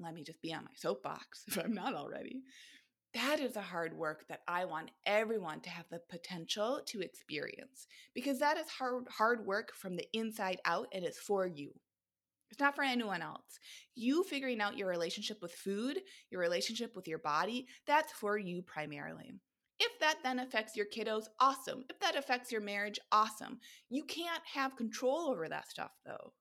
let 0.00 0.14
me 0.14 0.22
just 0.22 0.42
be 0.42 0.52
on 0.52 0.64
my 0.64 0.70
soapbox 0.74 1.44
if 1.48 1.58
I'm 1.58 1.74
not 1.74 1.94
already. 1.94 2.42
That 3.14 3.40
is 3.40 3.56
a 3.56 3.62
hard 3.62 3.96
work 3.96 4.26
that 4.28 4.40
I 4.46 4.66
want 4.66 4.90
everyone 5.06 5.60
to 5.60 5.70
have 5.70 5.86
the 5.90 6.00
potential 6.10 6.82
to 6.86 7.00
experience 7.00 7.86
because 8.14 8.40
that 8.40 8.58
is 8.58 8.68
hard 8.68 9.04
hard 9.08 9.46
work 9.46 9.72
from 9.74 9.96
the 9.96 10.06
inside 10.12 10.60
out 10.66 10.88
and 10.92 11.04
it's 11.04 11.18
for 11.18 11.46
you. 11.46 11.72
It's 12.50 12.60
not 12.60 12.76
for 12.76 12.84
anyone 12.84 13.22
else. 13.22 13.58
You 13.94 14.22
figuring 14.22 14.60
out 14.60 14.76
your 14.76 14.88
relationship 14.88 15.38
with 15.42 15.52
food, 15.52 16.00
your 16.30 16.40
relationship 16.40 16.94
with 16.94 17.08
your 17.08 17.18
body, 17.18 17.66
that's 17.86 18.12
for 18.12 18.38
you 18.38 18.62
primarily. 18.62 19.34
If 19.78 19.98
that 20.00 20.18
then 20.22 20.38
affects 20.38 20.76
your 20.76 20.86
kiddos, 20.86 21.24
awesome. 21.40 21.84
If 21.90 21.98
that 22.00 22.16
affects 22.16 22.50
your 22.50 22.60
marriage, 22.60 22.98
awesome. 23.12 23.58
You 23.90 24.04
can't 24.04 24.42
have 24.54 24.76
control 24.76 25.30
over 25.30 25.48
that 25.48 25.68
stuff 25.68 25.92
though. 26.04 26.32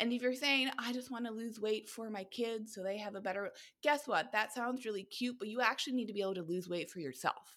And 0.00 0.12
if 0.12 0.22
you're 0.22 0.34
saying, 0.34 0.70
I 0.78 0.94
just 0.94 1.10
want 1.10 1.26
to 1.26 1.30
lose 1.30 1.60
weight 1.60 1.88
for 1.88 2.08
my 2.08 2.24
kids 2.24 2.74
so 2.74 2.82
they 2.82 2.96
have 2.96 3.14
a 3.14 3.20
better, 3.20 3.52
guess 3.82 4.08
what? 4.08 4.32
That 4.32 4.52
sounds 4.52 4.86
really 4.86 5.02
cute, 5.02 5.38
but 5.38 5.48
you 5.48 5.60
actually 5.60 5.92
need 5.92 6.06
to 6.06 6.14
be 6.14 6.22
able 6.22 6.34
to 6.36 6.42
lose 6.42 6.68
weight 6.68 6.90
for 6.90 7.00
yourself, 7.00 7.56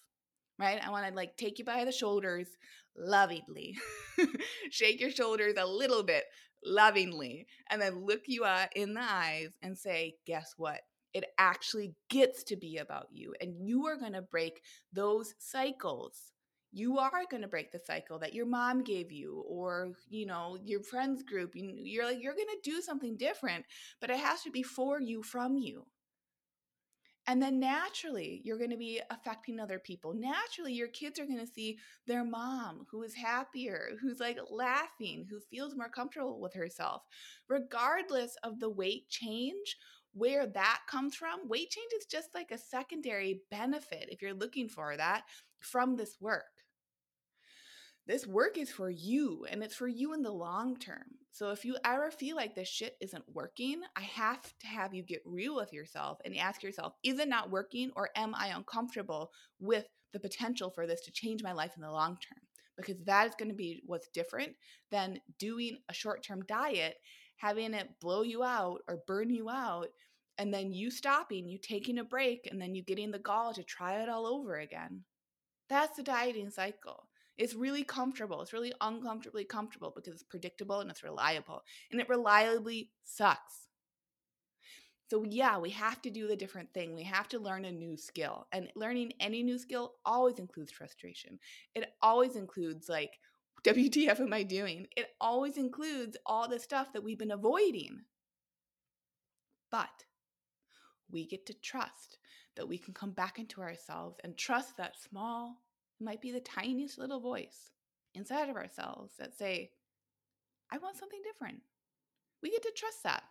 right? 0.58 0.78
I 0.84 0.90
want 0.90 1.08
to 1.08 1.14
like 1.14 1.38
take 1.38 1.58
you 1.58 1.64
by 1.64 1.84
the 1.86 1.92
shoulders 1.92 2.48
lovingly, 2.94 3.78
shake 4.70 5.00
your 5.00 5.10
shoulders 5.10 5.54
a 5.58 5.66
little 5.66 6.02
bit 6.02 6.24
lovingly, 6.62 7.46
and 7.70 7.80
then 7.80 8.04
look 8.04 8.22
you 8.26 8.44
uh, 8.44 8.66
in 8.76 8.92
the 8.92 9.02
eyes 9.02 9.56
and 9.62 9.76
say, 9.76 10.16
guess 10.26 10.52
what? 10.58 10.80
It 11.14 11.24
actually 11.38 11.94
gets 12.10 12.42
to 12.44 12.56
be 12.56 12.76
about 12.76 13.08
you, 13.10 13.34
and 13.40 13.54
you 13.58 13.86
are 13.86 13.96
going 13.96 14.12
to 14.12 14.22
break 14.22 14.60
those 14.92 15.34
cycles 15.38 16.33
you 16.74 16.98
are 16.98 17.22
going 17.30 17.42
to 17.42 17.48
break 17.48 17.70
the 17.70 17.78
cycle 17.78 18.18
that 18.18 18.34
your 18.34 18.46
mom 18.46 18.82
gave 18.82 19.12
you 19.12 19.44
or 19.46 19.92
you 20.10 20.26
know 20.26 20.58
your 20.64 20.82
friends 20.82 21.22
group 21.22 21.52
you're 21.54 22.04
like 22.04 22.20
you're 22.20 22.34
going 22.34 22.46
to 22.48 22.70
do 22.70 22.82
something 22.82 23.16
different 23.16 23.64
but 24.00 24.10
it 24.10 24.18
has 24.18 24.42
to 24.42 24.50
be 24.50 24.62
for 24.62 25.00
you 25.00 25.22
from 25.22 25.56
you. 25.56 25.86
And 27.26 27.40
then 27.40 27.58
naturally 27.58 28.42
you're 28.44 28.58
going 28.58 28.70
to 28.70 28.76
be 28.76 29.00
affecting 29.10 29.58
other 29.58 29.78
people. 29.78 30.12
Naturally 30.12 30.74
your 30.74 30.88
kids 30.88 31.18
are 31.18 31.24
going 31.24 31.38
to 31.38 31.46
see 31.46 31.78
their 32.06 32.24
mom 32.24 32.86
who 32.90 33.02
is 33.02 33.14
happier 33.14 33.90
who's 34.00 34.20
like 34.20 34.38
laughing 34.50 35.26
who 35.30 35.40
feels 35.40 35.74
more 35.74 35.88
comfortable 35.88 36.40
with 36.40 36.54
herself. 36.54 37.02
Regardless 37.48 38.36
of 38.42 38.60
the 38.60 38.68
weight 38.68 39.08
change 39.08 39.76
where 40.12 40.46
that 40.46 40.80
comes 40.88 41.14
from 41.16 41.48
weight 41.48 41.70
change 41.70 41.90
is 41.98 42.06
just 42.06 42.28
like 42.34 42.50
a 42.50 42.58
secondary 42.58 43.40
benefit 43.50 44.08
if 44.10 44.22
you're 44.22 44.34
looking 44.34 44.68
for 44.68 44.96
that 44.96 45.22
from 45.60 45.96
this 45.96 46.18
work 46.20 46.53
this 48.06 48.26
work 48.26 48.58
is 48.58 48.70
for 48.70 48.90
you 48.90 49.46
and 49.50 49.62
it's 49.62 49.74
for 49.74 49.88
you 49.88 50.12
in 50.12 50.22
the 50.22 50.30
long 50.30 50.76
term. 50.76 51.04
So 51.32 51.50
if 51.50 51.64
you 51.64 51.76
ever 51.84 52.10
feel 52.10 52.36
like 52.36 52.54
this 52.54 52.68
shit 52.68 52.96
isn't 53.00 53.24
working, 53.32 53.80
I 53.96 54.02
have 54.02 54.42
to 54.60 54.66
have 54.66 54.94
you 54.94 55.02
get 55.02 55.22
real 55.24 55.56
with 55.56 55.72
yourself 55.72 56.18
and 56.24 56.36
ask 56.36 56.62
yourself, 56.62 56.92
is 57.02 57.18
it 57.18 57.28
not 57.28 57.50
working 57.50 57.90
or 57.96 58.10
am 58.14 58.34
I 58.34 58.48
uncomfortable 58.48 59.30
with 59.58 59.86
the 60.12 60.20
potential 60.20 60.70
for 60.70 60.86
this 60.86 61.00
to 61.02 61.12
change 61.12 61.42
my 61.42 61.52
life 61.52 61.72
in 61.76 61.82
the 61.82 61.90
long 61.90 62.12
term? 62.12 62.38
Because 62.76 62.96
that 63.06 63.26
is 63.26 63.34
going 63.36 63.48
to 63.48 63.54
be 63.54 63.82
what's 63.86 64.08
different 64.08 64.52
than 64.90 65.20
doing 65.38 65.78
a 65.88 65.94
short 65.94 66.22
term 66.22 66.44
diet, 66.46 66.96
having 67.36 67.74
it 67.74 67.88
blow 68.00 68.22
you 68.22 68.44
out 68.44 68.82
or 68.86 69.02
burn 69.06 69.30
you 69.30 69.48
out, 69.48 69.88
and 70.38 70.52
then 70.52 70.72
you 70.72 70.90
stopping, 70.90 71.48
you 71.48 71.58
taking 71.58 71.98
a 71.98 72.04
break, 72.04 72.48
and 72.50 72.60
then 72.60 72.74
you 72.74 72.82
getting 72.82 73.10
the 73.10 73.18
gall 73.18 73.54
to 73.54 73.62
try 73.62 74.02
it 74.02 74.08
all 74.08 74.26
over 74.26 74.56
again. 74.56 75.02
That's 75.68 75.96
the 75.96 76.02
dieting 76.02 76.50
cycle. 76.50 77.08
It's 77.36 77.54
really 77.54 77.84
comfortable. 77.84 78.40
It's 78.42 78.52
really 78.52 78.72
uncomfortably 78.80 79.44
comfortable 79.44 79.92
because 79.94 80.14
it's 80.14 80.22
predictable 80.22 80.80
and 80.80 80.90
it's 80.90 81.02
reliable. 81.02 81.62
And 81.90 82.00
it 82.00 82.08
reliably 82.08 82.90
sucks. 83.04 83.68
So, 85.10 85.24
yeah, 85.28 85.58
we 85.58 85.70
have 85.70 86.00
to 86.02 86.10
do 86.10 86.26
the 86.26 86.36
different 86.36 86.72
thing. 86.72 86.94
We 86.94 87.02
have 87.04 87.28
to 87.28 87.38
learn 87.38 87.64
a 87.64 87.72
new 87.72 87.96
skill. 87.96 88.46
And 88.52 88.68
learning 88.74 89.12
any 89.20 89.42
new 89.42 89.58
skill 89.58 89.94
always 90.04 90.38
includes 90.38 90.72
frustration. 90.72 91.38
It 91.74 91.92
always 92.00 92.36
includes, 92.36 92.88
like, 92.88 93.18
WTF 93.64 94.20
am 94.20 94.32
I 94.32 94.42
doing? 94.42 94.86
It 94.96 95.08
always 95.20 95.56
includes 95.56 96.16
all 96.24 96.48
the 96.48 96.58
stuff 96.58 96.92
that 96.92 97.02
we've 97.02 97.18
been 97.18 97.30
avoiding. 97.30 98.02
But 99.70 100.04
we 101.10 101.26
get 101.26 101.46
to 101.46 101.54
trust 101.54 102.18
that 102.56 102.68
we 102.68 102.78
can 102.78 102.94
come 102.94 103.12
back 103.12 103.38
into 103.38 103.60
ourselves 103.60 104.18
and 104.24 104.36
trust 104.36 104.76
that 104.76 104.94
small, 104.98 105.62
might 106.00 106.20
be 106.20 106.30
the 106.30 106.40
tiniest 106.40 106.98
little 106.98 107.20
voice 107.20 107.70
inside 108.14 108.48
of 108.48 108.56
ourselves 108.56 109.14
that 109.18 109.36
say, 109.36 109.70
I 110.70 110.78
want 110.78 110.96
something 110.96 111.20
different. 111.22 111.60
We 112.42 112.50
get 112.50 112.62
to 112.62 112.72
trust 112.76 113.02
that. 113.04 113.22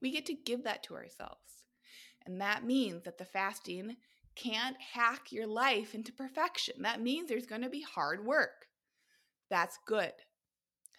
We 0.00 0.10
get 0.10 0.26
to 0.26 0.34
give 0.34 0.64
that 0.64 0.82
to 0.84 0.94
ourselves. 0.94 1.64
And 2.26 2.40
that 2.40 2.64
means 2.64 3.02
that 3.04 3.18
the 3.18 3.24
fasting 3.24 3.96
can't 4.36 4.76
hack 4.80 5.32
your 5.32 5.46
life 5.46 5.94
into 5.94 6.12
perfection. 6.12 6.82
That 6.82 7.02
means 7.02 7.28
there's 7.28 7.46
going 7.46 7.62
to 7.62 7.70
be 7.70 7.82
hard 7.82 8.24
work. 8.24 8.66
That's 9.50 9.78
good. 9.86 10.12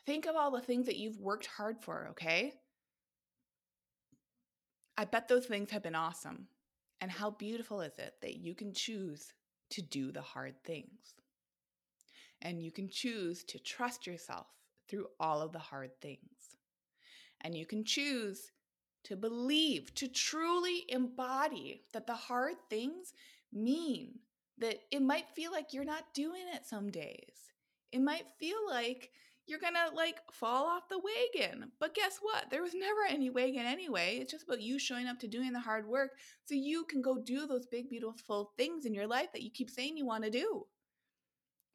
Think 0.05 0.25
of 0.25 0.36
all 0.36 0.51
the 0.51 0.62
things 0.62 0.88
that 0.88 0.97
you've 0.97 1.19
worked 1.19 1.45
hard 1.45 1.77
for, 1.79 2.07
okay? 2.12 2.53
I 4.97 5.05
bet 5.05 5.27
those 5.27 5.45
things 5.45 5.71
have 5.71 5.84
been 5.84 5.95
awesome. 5.95 6.47
And 6.99 7.10
how 7.10 7.31
beautiful 7.31 7.81
is 7.81 7.97
it 7.97 8.15
that 8.21 8.36
you 8.36 8.53
can 8.53 8.73
choose 8.73 9.34
to 9.71 9.81
do 9.81 10.12
the 10.12 10.21
hard 10.21 10.55
things? 10.63 11.15
And 12.41 12.62
you 12.62 12.71
can 12.71 12.89
choose 12.89 13.43
to 13.45 13.60
trust 13.60 14.07
yourself 14.07 14.47
through 14.88 15.07
all 15.19 15.41
of 15.41 15.51
the 15.51 15.60
hard 15.60 15.91
things. 16.01 16.57
And 17.41 17.55
you 17.55 17.65
can 17.65 17.84
choose 17.84 18.51
to 19.03 19.15
believe, 19.15 19.93
to 19.95 20.07
truly 20.07 20.86
embody 20.89 21.84
that 21.93 22.07
the 22.07 22.13
hard 22.13 22.55
things 22.69 23.13
mean 23.51 24.19
that 24.57 24.77
it 24.91 25.01
might 25.01 25.29
feel 25.36 25.51
like 25.51 25.73
you're 25.73 25.84
not 25.84 26.13
doing 26.13 26.43
it 26.53 26.65
some 26.65 26.91
days. 26.91 27.51
It 27.91 28.01
might 28.01 28.25
feel 28.39 28.60
like 28.69 29.12
you're 29.47 29.60
gonna 29.60 29.95
like 29.95 30.17
fall 30.32 30.65
off 30.65 30.89
the 30.89 30.99
wagon. 30.99 31.71
But 31.80 31.95
guess 31.95 32.19
what? 32.21 32.45
There 32.49 32.62
was 32.62 32.73
never 32.73 33.01
any 33.10 33.30
wagon 33.30 33.65
anyway. 33.65 34.17
It's 34.21 34.32
just 34.32 34.45
about 34.45 34.62
you 34.62 34.80
showing 34.80 35.08
up 35.08 35.19
to 35.19 35.27
doing 35.27 35.51
the 35.51 35.60
hard 35.60 35.88
work 35.88 36.12
so 36.45 36.56
you 36.56 36.86
can 36.86 37.01
go 37.01 37.17
do 37.17 37.47
those 37.47 37.65
big, 37.65 37.89
beautiful 37.89 38.51
things 38.58 38.86
in 38.86 38.93
your 38.93 39.08
life 39.08 39.32
that 39.34 39.43
you 39.43 39.51
keep 39.51 39.69
saying 39.69 39.97
you 39.97 40.06
wanna 40.06 40.30
do. 40.30 40.65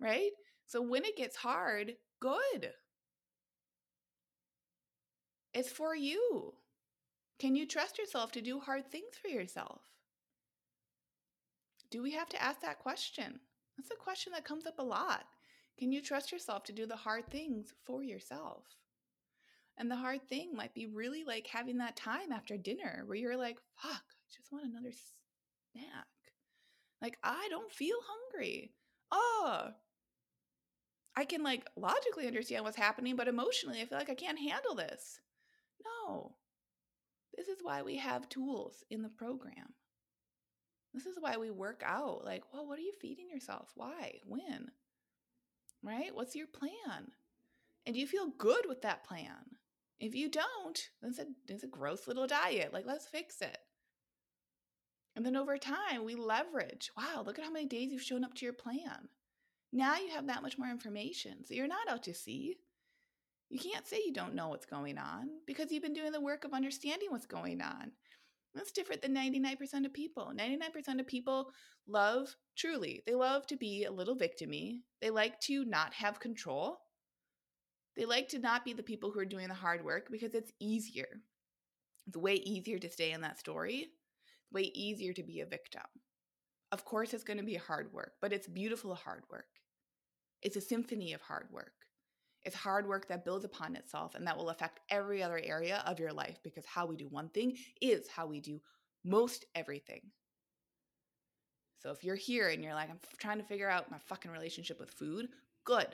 Right? 0.01 0.31
So 0.67 0.83
when 0.83 1.05
it 1.05 1.17
gets 1.17 1.37
hard, 1.37 1.95
good. 2.21 2.73
It's 5.55 5.71
for 5.71 5.95
you. 5.95 6.55
Can 7.39 7.55
you 7.55 7.67
trust 7.67 7.99
yourself 7.99 8.33
to 8.33 8.41
do 8.41 8.61
hard 8.61 8.91
things 8.91 9.15
for 9.21 9.29
yourself? 9.29 9.83
Do 11.91 12.03
we 12.03 12.13
have 12.13 12.29
to 12.31 12.43
ask 12.43 12.61
that 12.61 12.79
question? 12.79 13.41
That's 13.77 13.91
a 13.91 13.97
question 13.97 14.33
that 14.33 14.45
comes 14.45 14.67
up 14.67 14.79
a 14.79 14.83
lot. 14.83 15.25
Can 15.79 15.93
you 15.93 16.01
trust 16.01 16.33
yourself 16.33 16.65
to 16.65 16.73
do 16.73 16.87
the 16.87 16.97
hard 16.97 17.31
things 17.31 17.75
for 17.85 18.03
yourself? 18.03 18.65
And 19.79 19.91
the 19.91 19.97
hard 19.97 20.27
thing 20.29 20.55
might 20.55 20.75
be 20.75 20.87
really 20.87 21.23
like 21.25 21.47
having 21.47 21.79
that 21.79 21.97
time 21.97 22.33
after 22.33 22.57
dinner 22.57 23.03
where 23.07 23.19
you're 23.19 23.37
like, 23.37 23.59
fuck, 23.77 23.91
I 23.93 24.27
just 24.35 24.51
want 24.51 24.65
another 24.65 24.93
snack. 25.73 26.07
Like, 27.03 27.19
I 27.23 27.47
don't 27.51 27.71
feel 27.71 27.99
hungry. 28.07 28.73
Oh, 29.13 29.69
I 31.15 31.25
can 31.25 31.43
like 31.43 31.67
logically 31.77 32.27
understand 32.27 32.65
what's 32.65 32.77
happening, 32.77 33.17
but 33.17 33.29
emotionally, 33.29 33.81
I 33.81 33.85
feel 33.85 33.99
like 33.99 34.11
I 34.11 34.15
can't 34.15 34.39
handle 34.39 34.75
this. 34.75 35.21
No. 35.85 36.37
This 37.37 37.49
is 37.49 37.59
why 37.63 37.83
we 37.83 37.97
have 37.97 38.31
tools 38.31 38.83
in 38.91 39.03
the 39.03 39.11
program. 39.11 39.75
This 40.95 41.05
is 41.05 41.19
why 41.21 41.37
we 41.37 41.51
work 41.51 41.83
out. 41.85 42.25
Like, 42.25 42.45
well, 42.53 42.67
what 42.67 42.79
are 42.79 42.83
you 42.83 42.95
feeding 43.01 43.29
yourself? 43.29 43.73
Why? 43.75 44.21
When? 44.27 44.71
Right? 45.87 46.15
What's 46.15 46.35
your 46.35 46.49
plan? 46.49 47.13
And 47.87 47.95
do 47.95 48.01
you 48.01 48.07
feel 48.07 48.33
good 48.37 48.67
with 48.69 48.83
that 48.83 49.05
plan? 49.05 49.57
If 50.01 50.15
you 50.15 50.29
don't, 50.29 50.91
then 51.01 51.11
it's 51.11 51.19
a, 51.21 51.27
it's 51.49 51.63
a 51.63 51.69
gross 51.69 52.07
little 52.07 52.27
diet. 52.27 52.73
Like, 52.73 52.85
let's 52.85 53.07
fix 53.07 53.41
it. 53.41 53.59
And 55.15 55.25
then 55.25 55.37
over 55.37 55.57
time, 55.57 56.05
we 56.05 56.15
leverage. 56.15 56.91
Wow, 56.97 57.23
look 57.25 57.39
at 57.39 57.45
how 57.45 57.51
many 57.51 57.65
days 57.67 57.91
you've 57.91 58.03
shown 58.03 58.25
up 58.25 58.35
to 58.35 58.45
your 58.45 58.53
plan. 58.53 59.09
Now 59.73 59.97
you 59.97 60.11
have 60.11 60.27
that 60.27 60.43
much 60.43 60.59
more 60.59 60.69
information. 60.69 61.45
So 61.45 61.55
you're 61.55 61.67
not 61.67 61.89
out 61.89 62.03
to 62.05 62.15
sea. 62.15 62.57
You 63.49 63.59
can't 63.59 63.87
say 63.87 64.03
you 64.05 64.13
don't 64.13 64.35
know 64.35 64.49
what's 64.49 64.67
going 64.67 64.99
on 64.99 65.29
because 65.47 65.71
you've 65.71 65.83
been 65.83 65.95
doing 65.95 66.13
the 66.13 66.21
work 66.21 66.45
of 66.45 66.53
understanding 66.53 67.09
what's 67.11 67.27
going 67.27 67.63
on. 67.63 67.93
That's 68.57 68.73
different 68.73 69.03
than 69.03 69.15
99% 69.15 69.85
of 69.85 69.93
people. 69.93 70.33
99% 70.35 70.99
of 70.99 71.07
people 71.07 71.51
love, 71.87 72.35
truly, 72.57 73.03
they 73.07 73.15
love 73.15 73.47
to 73.49 73.57
be 73.57 73.85
a 73.85 73.93
little 73.93 74.17
victimy. 74.17 74.79
They 75.03 75.11
like 75.11 75.39
to 75.43 75.65
not 75.67 75.93
have 75.93 76.19
control. 76.19 76.79
They 77.97 78.07
like 78.07 78.29
to 78.29 78.39
not 78.39 78.65
be 78.65 78.73
the 78.73 78.83
people 78.83 79.11
who 79.11 79.21
are 79.21 79.27
doing 79.27 79.49
the 79.49 79.55
hard 79.55 79.85
work 79.85 80.09
because 80.11 80.35
it's 80.35 80.53
easier. 80.59 81.09
It's 82.07 82.17
way 82.17 82.35
easier 82.35 82.79
to 82.79 82.89
stay 82.91 83.13
in 83.13 83.21
that 83.21 83.39
story, 83.39 83.89
way 84.53 84.71
easier 84.75 85.13
to 85.13 85.23
be 85.23 85.41
a 85.41 85.47
victim. 85.47 85.83
Of 86.73 86.85
course, 86.85 87.13
it's 87.13 87.25
going 87.25 87.39
to 87.39 87.45
be 87.45 87.57
hard 87.57 87.93
work, 87.93 88.15
but 88.23 88.33
it's 88.33 88.49
beautiful 88.49 88.95
hard 88.95 89.25
work. 89.31 89.47
It's 90.43 90.57
a 90.57 90.61
symphony 90.61 91.13
of 91.13 91.21
hard 91.21 91.49
work. 91.53 91.86
It's 92.47 92.55
hard 92.55 92.87
work 92.87 93.09
that 93.09 93.25
builds 93.25 93.45
upon 93.45 93.75
itself 93.75 94.15
and 94.15 94.25
that 94.27 94.37
will 94.37 94.51
affect 94.51 94.79
every 94.89 95.21
other 95.21 95.41
area 95.43 95.83
of 95.85 95.99
your 95.99 96.13
life 96.13 96.39
because 96.45 96.65
how 96.65 96.87
we 96.87 96.95
do 96.95 97.09
one 97.09 97.29
thing 97.29 97.57
is 97.83 98.07
how 98.07 98.27
we 98.27 98.41
do 98.41 98.61
most 99.05 99.45
everything. 99.57 100.01
So 101.81 101.91
if 101.91 102.05
you're 102.05 102.15
here 102.15 102.49
and 102.49 102.63
you're 102.63 102.75
like, 102.75 102.89
I'm 102.89 103.01
trying 103.19 103.39
to 103.39 103.45
figure 103.45 103.69
out 103.69 103.91
my 103.91 103.99
fucking 103.99 104.31
relationship 104.31 104.79
with 104.79 104.93
food, 104.93 105.27
good. 105.65 105.89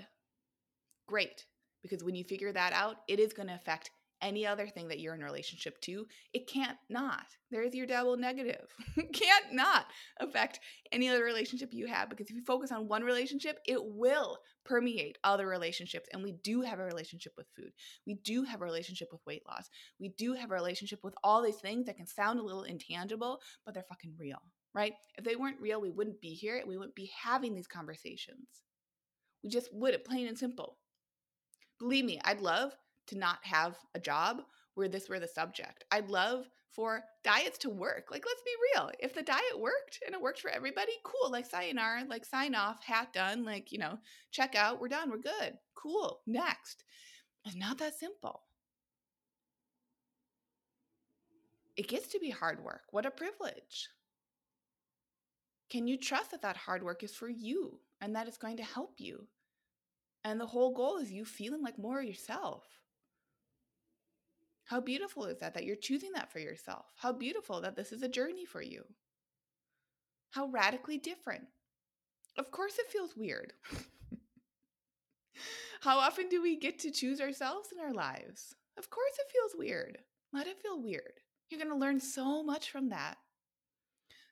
Great. 1.08 1.46
Because 1.82 2.04
when 2.04 2.14
you 2.14 2.22
figure 2.22 2.52
that 2.52 2.74
out, 2.74 2.98
it 3.08 3.18
is 3.18 3.32
going 3.32 3.48
to 3.48 3.54
affect 3.54 3.90
any 4.22 4.46
other 4.46 4.66
thing 4.66 4.88
that 4.88 5.00
you're 5.00 5.14
in 5.14 5.22
relationship 5.22 5.80
to, 5.82 6.06
it 6.32 6.46
can't 6.46 6.78
not. 6.88 7.26
There's 7.50 7.74
your 7.74 7.86
double 7.86 8.16
negative. 8.16 8.66
can't 9.12 9.52
not 9.52 9.86
affect 10.20 10.60
any 10.92 11.08
other 11.08 11.24
relationship 11.24 11.70
you 11.72 11.86
have 11.86 12.08
because 12.08 12.30
if 12.30 12.36
you 12.36 12.42
focus 12.44 12.72
on 12.72 12.88
one 12.88 13.02
relationship, 13.02 13.58
it 13.66 13.78
will 13.84 14.38
permeate 14.64 15.18
other 15.24 15.46
relationships. 15.46 16.08
And 16.12 16.22
we 16.22 16.32
do 16.32 16.62
have 16.62 16.78
a 16.78 16.84
relationship 16.84 17.32
with 17.36 17.46
food. 17.56 17.72
We 18.06 18.14
do 18.14 18.44
have 18.44 18.62
a 18.62 18.64
relationship 18.64 19.08
with 19.12 19.20
weight 19.26 19.42
loss. 19.46 19.68
We 19.98 20.10
do 20.16 20.34
have 20.34 20.50
a 20.50 20.54
relationship 20.54 21.00
with 21.02 21.14
all 21.22 21.42
these 21.42 21.56
things 21.56 21.86
that 21.86 21.96
can 21.96 22.06
sound 22.06 22.38
a 22.38 22.44
little 22.44 22.62
intangible, 22.62 23.40
but 23.66 23.74
they're 23.74 23.84
fucking 23.88 24.14
real, 24.18 24.40
right? 24.74 24.94
If 25.18 25.24
they 25.24 25.36
weren't 25.36 25.60
real, 25.60 25.80
we 25.80 25.90
wouldn't 25.90 26.20
be 26.20 26.34
here. 26.34 26.62
We 26.66 26.76
wouldn't 26.76 26.94
be 26.94 27.10
having 27.20 27.54
these 27.54 27.66
conversations. 27.66 28.46
We 29.42 29.50
just 29.50 29.68
wouldn't, 29.72 30.04
plain 30.04 30.28
and 30.28 30.38
simple. 30.38 30.78
Believe 31.78 32.04
me, 32.04 32.20
I'd 32.24 32.40
love 32.40 32.72
to 33.08 33.18
not 33.18 33.38
have 33.42 33.76
a 33.94 34.00
job 34.00 34.42
where 34.74 34.88
this 34.88 35.08
were 35.08 35.20
the 35.20 35.28
subject. 35.28 35.84
I'd 35.90 36.08
love 36.08 36.48
for 36.70 37.02
diets 37.22 37.58
to 37.58 37.70
work. 37.70 38.08
Like, 38.10 38.24
let's 38.26 38.42
be 38.42 38.50
real. 38.74 38.90
If 38.98 39.14
the 39.14 39.22
diet 39.22 39.58
worked 39.58 40.00
and 40.06 40.14
it 40.14 40.20
worked 40.20 40.40
for 40.40 40.50
everybody, 40.50 40.92
cool. 41.04 41.30
Like, 41.30 41.44
sayonara, 41.46 42.04
like, 42.08 42.24
sign 42.24 42.54
off, 42.54 42.82
hat 42.82 43.12
done. 43.12 43.44
Like, 43.44 43.72
you 43.72 43.78
know, 43.78 43.98
check 44.30 44.54
out, 44.54 44.80
we're 44.80 44.88
done, 44.88 45.10
we're 45.10 45.18
good. 45.18 45.58
Cool. 45.74 46.20
Next. 46.26 46.84
It's 47.44 47.56
not 47.56 47.78
that 47.78 47.98
simple. 47.98 48.42
It 51.76 51.88
gets 51.88 52.08
to 52.08 52.18
be 52.18 52.30
hard 52.30 52.62
work. 52.64 52.82
What 52.90 53.06
a 53.06 53.10
privilege. 53.10 53.88
Can 55.70 55.86
you 55.86 55.96
trust 55.96 56.30
that 56.30 56.42
that 56.42 56.56
hard 56.56 56.82
work 56.82 57.02
is 57.02 57.14
for 57.14 57.28
you 57.28 57.80
and 58.00 58.14
that 58.14 58.28
it's 58.28 58.38
going 58.38 58.58
to 58.58 58.62
help 58.62 58.94
you? 58.98 59.26
And 60.24 60.40
the 60.40 60.46
whole 60.46 60.72
goal 60.74 60.98
is 60.98 61.10
you 61.10 61.24
feeling 61.24 61.62
like 61.62 61.78
more 61.78 62.02
yourself. 62.02 62.64
How 64.72 64.80
beautiful 64.80 65.26
is 65.26 65.38
that 65.40 65.52
that 65.52 65.66
you're 65.66 65.76
choosing 65.76 66.12
that 66.14 66.32
for 66.32 66.38
yourself? 66.38 66.86
How 66.96 67.12
beautiful 67.12 67.60
that 67.60 67.76
this 67.76 67.92
is 67.92 68.02
a 68.02 68.08
journey 68.08 68.46
for 68.46 68.62
you. 68.62 68.82
How 70.30 70.46
radically 70.46 70.96
different. 70.96 71.44
Of 72.38 72.50
course, 72.50 72.78
it 72.78 72.90
feels 72.90 73.14
weird. 73.14 73.52
How 75.82 75.98
often 75.98 76.30
do 76.30 76.40
we 76.40 76.58
get 76.58 76.78
to 76.78 76.90
choose 76.90 77.20
ourselves 77.20 77.68
in 77.70 77.84
our 77.84 77.92
lives? 77.92 78.54
Of 78.78 78.88
course, 78.88 79.12
it 79.18 79.30
feels 79.30 79.52
weird. 79.58 79.98
Let 80.32 80.46
it 80.46 80.62
feel 80.62 80.82
weird. 80.82 81.20
You're 81.50 81.60
going 81.60 81.68
to 81.68 81.76
learn 81.76 82.00
so 82.00 82.42
much 82.42 82.70
from 82.70 82.88
that. 82.88 83.18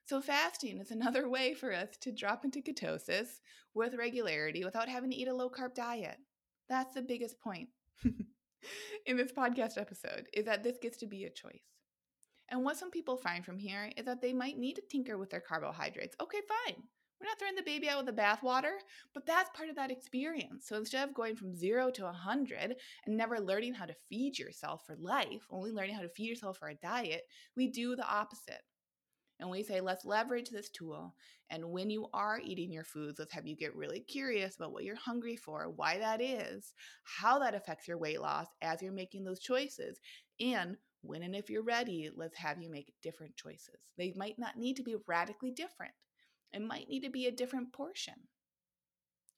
So, 0.07 0.22
fasting 0.22 0.79
is 0.79 0.90
another 0.90 1.29
way 1.29 1.53
for 1.53 1.70
us 1.70 1.98
to 2.00 2.12
drop 2.12 2.46
into 2.46 2.62
ketosis 2.62 3.40
with 3.74 3.92
regularity 3.92 4.64
without 4.64 4.88
having 4.88 5.11
to 5.11 5.16
eat 5.16 5.29
a 5.29 5.35
low 5.35 5.50
carb 5.50 5.74
diet. 5.74 6.16
That's 6.66 6.94
the 6.94 7.03
biggest 7.03 7.42
point. 7.42 7.68
in 9.07 9.16
this 9.16 9.33
podcast 9.33 9.79
episode 9.79 10.29
is 10.33 10.44
that 10.44 10.62
this 10.62 10.79
gets 10.81 10.96
to 10.99 11.07
be 11.07 11.25
a 11.25 11.31
choice. 11.31 11.64
And 12.51 12.64
what 12.64 12.77
some 12.77 12.90
people 12.90 13.16
find 13.16 13.44
from 13.44 13.59
here 13.59 13.90
is 13.96 14.05
that 14.07 14.20
they 14.20 14.33
might 14.33 14.59
need 14.59 14.75
to 14.75 14.83
tinker 14.90 15.16
with 15.18 15.31
their 15.31 15.40
carbohydrates. 15.40 16.16
Okay, 16.20 16.40
fine. 16.66 16.83
We're 17.20 17.27
not 17.27 17.38
throwing 17.38 17.55
the 17.55 17.62
baby 17.62 17.88
out 17.88 18.05
with 18.05 18.14
the 18.14 18.23
bathwater, 18.23 18.79
but 19.12 19.27
that's 19.27 19.51
part 19.55 19.68
of 19.68 19.77
that 19.77 19.90
experience. 19.90 20.66
So 20.66 20.77
instead 20.77 21.07
of 21.07 21.14
going 21.14 21.37
from 21.37 21.55
zero 21.55 21.90
to 21.90 22.05
100 22.05 22.77
and 23.07 23.16
never 23.16 23.38
learning 23.38 23.75
how 23.75 23.85
to 23.85 23.94
feed 24.09 24.38
yourself 24.38 24.85
for 24.87 24.96
life, 24.99 25.46
only 25.51 25.70
learning 25.70 25.96
how 25.96 26.01
to 26.01 26.09
feed 26.09 26.31
yourself 26.31 26.57
for 26.59 26.68
a 26.68 26.75
diet, 26.75 27.23
we 27.57 27.68
do 27.68 27.94
the 27.94 28.09
opposite. 28.09 28.62
And 29.40 29.50
we 29.50 29.62
say, 29.62 29.81
let's 29.81 30.05
leverage 30.05 30.50
this 30.50 30.68
tool. 30.68 31.14
And 31.48 31.70
when 31.70 31.88
you 31.90 32.09
are 32.12 32.38
eating 32.44 32.70
your 32.70 32.85
foods, 32.85 33.18
let's 33.18 33.33
have 33.33 33.46
you 33.46 33.57
get 33.57 33.74
really 33.74 34.00
curious 34.00 34.55
about 34.57 34.72
what 34.72 34.85
you're 34.85 34.94
hungry 34.94 35.35
for, 35.35 35.70
why 35.74 35.98
that 35.98 36.20
is, 36.20 36.74
how 37.03 37.38
that 37.38 37.55
affects 37.55 37.88
your 37.88 37.98
weight 37.98 38.20
loss 38.20 38.46
as 38.61 38.83
you're 38.83 38.92
making 38.92 39.24
those 39.24 39.40
choices. 39.40 39.98
And 40.38 40.76
when 41.03 41.22
and 41.22 41.35
if 41.35 41.48
you're 41.48 41.62
ready, 41.62 42.11
let's 42.14 42.37
have 42.37 42.62
you 42.62 42.70
make 42.70 42.92
different 43.03 43.35
choices. 43.35 43.81
They 43.96 44.12
might 44.14 44.38
not 44.38 44.59
need 44.59 44.76
to 44.76 44.83
be 44.83 44.96
radically 45.07 45.50
different, 45.50 45.94
it 46.53 46.62
might 46.62 46.88
need 46.88 47.03
to 47.05 47.11
be 47.11 47.26
a 47.26 47.33
different 47.33 47.72
portion. 47.72 48.14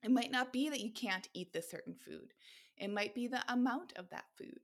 It 0.03 0.11
might 0.11 0.33
not 0.33 0.53
be 0.53 0.69
that 0.69 0.81
you 0.81 0.91
can't 0.91 1.29
eat 1.33 1.53
this 1.53 1.71
certain 1.71 1.95
food. 1.95 2.33
It 2.77 2.91
might 2.91 3.15
be 3.15 3.29
the 3.29 3.45
amount 3.53 3.93
of 3.97 4.11
that 4.11 4.25
food. 4.37 4.59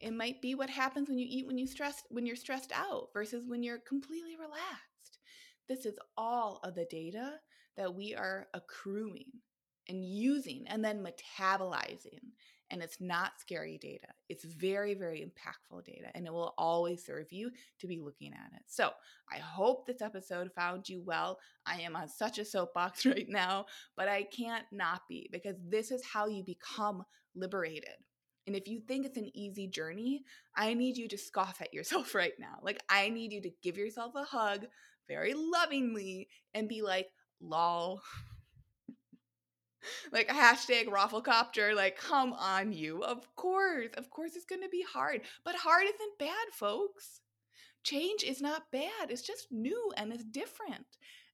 It 0.00 0.12
might 0.12 0.42
be 0.42 0.54
what 0.54 0.70
happens 0.70 1.08
when 1.08 1.18
you 1.18 1.26
eat 1.28 1.46
when 1.46 1.58
you 1.58 1.66
stress 1.66 2.02
when 2.10 2.26
you're 2.26 2.36
stressed 2.36 2.72
out 2.72 3.08
versus 3.12 3.44
when 3.46 3.62
you're 3.62 3.78
completely 3.78 4.36
relaxed. 4.36 5.18
This 5.68 5.86
is 5.86 5.98
all 6.16 6.60
of 6.62 6.74
the 6.74 6.86
data 6.90 7.34
that 7.76 7.94
we 7.94 8.14
are 8.14 8.46
accruing 8.54 9.26
and 9.88 10.04
using 10.04 10.64
and 10.68 10.84
then 10.84 11.04
metabolizing 11.04 12.20
and 12.70 12.82
it's 12.82 13.00
not 13.00 13.38
scary 13.38 13.78
data. 13.78 14.08
It's 14.28 14.44
very, 14.44 14.94
very 14.94 15.20
impactful 15.20 15.84
data, 15.84 16.08
and 16.14 16.26
it 16.26 16.32
will 16.32 16.54
always 16.58 17.04
serve 17.04 17.32
you 17.32 17.50
to 17.78 17.86
be 17.86 18.00
looking 18.00 18.32
at 18.32 18.52
it. 18.54 18.62
So 18.66 18.90
I 19.32 19.38
hope 19.38 19.86
this 19.86 20.02
episode 20.02 20.50
found 20.52 20.88
you 20.88 21.02
well. 21.04 21.38
I 21.64 21.80
am 21.80 21.94
on 21.96 22.08
such 22.08 22.38
a 22.38 22.44
soapbox 22.44 23.06
right 23.06 23.28
now, 23.28 23.66
but 23.96 24.08
I 24.08 24.24
can't 24.24 24.66
not 24.72 25.02
be 25.08 25.28
because 25.32 25.56
this 25.68 25.90
is 25.90 26.04
how 26.04 26.26
you 26.26 26.42
become 26.42 27.04
liberated. 27.34 27.96
And 28.46 28.54
if 28.54 28.68
you 28.68 28.80
think 28.80 29.04
it's 29.04 29.16
an 29.16 29.30
easy 29.34 29.66
journey, 29.66 30.22
I 30.56 30.74
need 30.74 30.96
you 30.96 31.08
to 31.08 31.18
scoff 31.18 31.60
at 31.60 31.74
yourself 31.74 32.14
right 32.14 32.34
now. 32.38 32.58
Like, 32.62 32.82
I 32.88 33.08
need 33.08 33.32
you 33.32 33.42
to 33.42 33.50
give 33.62 33.76
yourself 33.76 34.14
a 34.14 34.24
hug 34.24 34.66
very 35.08 35.34
lovingly 35.34 36.28
and 36.54 36.68
be 36.68 36.82
like, 36.82 37.08
lol. 37.40 38.00
like 40.12 40.28
hashtag 40.28 40.86
rafflecopter 40.86 41.74
like 41.74 41.96
come 41.96 42.32
on 42.32 42.72
you 42.72 43.04
of 43.04 43.24
course 43.36 43.88
of 43.96 44.10
course 44.10 44.34
it's 44.34 44.44
going 44.44 44.62
to 44.62 44.68
be 44.68 44.84
hard 44.92 45.20
but 45.44 45.54
hard 45.54 45.84
isn't 45.84 46.18
bad 46.18 46.48
folks 46.52 47.20
change 47.84 48.24
is 48.24 48.40
not 48.40 48.72
bad 48.72 49.10
it's 49.10 49.22
just 49.22 49.46
new 49.52 49.92
and 49.96 50.12
it's 50.12 50.24
different 50.24 50.86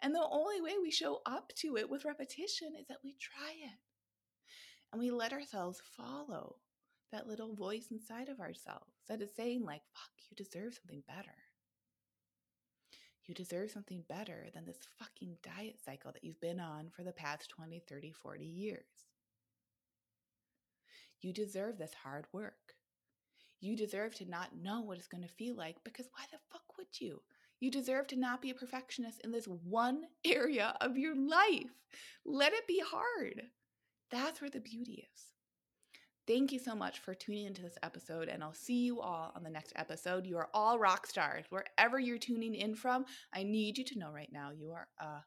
and 0.03 0.15
the 0.15 0.29
only 0.31 0.61
way 0.61 0.73
we 0.83 0.91
show 0.91 1.21
up 1.25 1.51
to 1.57 1.77
it 1.77 1.89
with 1.89 2.05
repetition 2.05 2.73
is 2.79 2.87
that 2.89 2.99
we 3.03 3.17
try 3.19 3.53
it 3.53 3.79
and 4.93 5.01
we 5.01 5.11
let 5.11 5.33
ourselves 5.33 5.81
follow 5.97 6.57
that 7.13 7.29
little 7.29 7.55
voice 7.55 7.87
inside 7.91 8.29
of 8.29 8.41
ourselves 8.41 8.93
that 9.09 9.23
is 9.23 9.31
saying 9.37 9.65
like 9.65 9.83
fuck 9.95 10.11
you 10.29 10.37
deserve 10.37 10.75
something 10.75 11.03
better 11.07 11.37
you 13.27 13.35
deserve 13.35 13.71
something 13.71 14.03
better 14.09 14.49
than 14.53 14.67
this 14.67 14.81
fucking 14.99 15.37
diet 15.43 15.77
cycle 15.85 16.11
that 16.13 16.25
you've 16.25 16.41
been 16.41 16.59
on 16.59 16.91
for 16.91 17.05
the 17.05 17.13
past 17.13 17.51
20, 17.51 17.81
30, 17.89 18.11
40 18.11 18.45
years. 18.45 18.85
You 21.21 21.33
deserve 21.33 21.79
this 21.79 21.95
hard 21.95 22.27
work. 22.33 22.75
You 23.61 23.77
deserve 23.77 24.17
to 24.17 24.29
not 24.29 24.57
know 24.61 24.81
what 24.81 24.99
it's 24.99 25.07
going 25.07 25.23
to 25.23 25.29
feel 25.29 25.55
like 25.55 25.77
because 25.85 26.09
why 26.13 26.25
the 26.33 26.39
fuck 26.51 26.77
would 26.77 27.01
you? 27.01 27.23
You 27.61 27.71
deserve 27.71 28.09
to 28.09 28.17
not 28.17 28.43
be 28.43 28.51
a 28.51 28.55
perfectionist 28.55 29.21
in 29.23 29.31
this 29.31 29.47
one 29.47 30.03
area 30.25 30.77
of 30.81 30.97
your 30.97 31.15
life. 31.15 31.71
Let 32.25 32.53
it 32.53 32.67
be 32.67 32.83
hard. 32.85 33.43
That's 34.11 34.41
where 34.41 34.51
the 34.51 34.61
beauty 34.61 35.07
is. 35.15 35.27
Thank 36.25 36.53
you 36.53 36.61
so 36.61 36.77
much 36.77 37.01
for 37.01 37.15
tuning 37.15 37.47
into 37.47 37.63
this 37.63 37.77
episode, 37.83 38.29
and 38.29 38.45
I'll 38.45 38.55
see 38.55 38.85
you 38.85 39.01
all 39.01 39.33
on 39.35 39.43
the 39.43 39.51
next 39.51 39.73
episode. 39.75 40.25
You 40.25 40.39
are 40.39 40.49
all 40.55 40.79
rock 40.79 41.05
stars. 41.09 41.45
Wherever 41.51 41.99
you're 41.99 42.19
tuning 42.19 42.55
in 42.55 42.77
from, 42.77 43.07
I 43.35 43.43
need 43.43 43.77
you 43.77 43.85
to 43.87 43.99
know 43.99 44.13
right 44.13 44.31
now 44.33 44.51
you 44.57 44.71
are 44.71 44.87
uh 45.01 45.21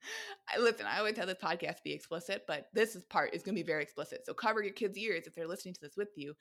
I, 0.54 0.60
listen, 0.60 0.86
I 0.86 0.98
always 0.98 1.16
have 1.16 1.26
this 1.26 1.38
podcast 1.42 1.78
to 1.78 1.84
be 1.84 1.92
explicit, 1.92 2.44
but 2.46 2.66
this 2.72 2.94
is 2.94 3.02
part 3.04 3.34
is 3.34 3.42
gonna 3.42 3.56
be 3.56 3.64
very 3.64 3.82
explicit. 3.82 4.24
So 4.26 4.32
cover 4.32 4.62
your 4.62 4.72
kids' 4.72 4.96
ears 4.96 5.26
if 5.26 5.34
they're 5.34 5.48
listening 5.48 5.74
to 5.74 5.80
this 5.80 5.96
with 5.96 6.10
you. 6.14 6.34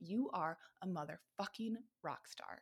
You 0.00 0.30
are 0.34 0.58
a 0.82 0.88
motherfucking 0.88 1.74
rock 2.02 2.26
star. 2.26 2.60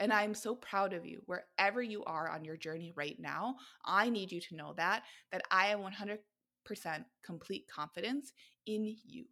And 0.00 0.12
I'm 0.12 0.34
so 0.34 0.54
proud 0.54 0.92
of 0.92 1.06
you. 1.06 1.22
Wherever 1.24 1.82
you 1.82 2.04
are 2.04 2.28
on 2.28 2.44
your 2.44 2.58
journey 2.58 2.92
right 2.94 3.16
now, 3.18 3.56
I 3.86 4.10
need 4.10 4.30
you 4.32 4.42
to 4.42 4.56
know 4.56 4.74
that 4.76 5.04
that 5.32 5.42
I 5.50 5.68
have 5.68 5.80
100% 5.80 6.18
complete 7.24 7.64
confidence 7.74 8.32
in 8.66 8.96
you 9.06 9.24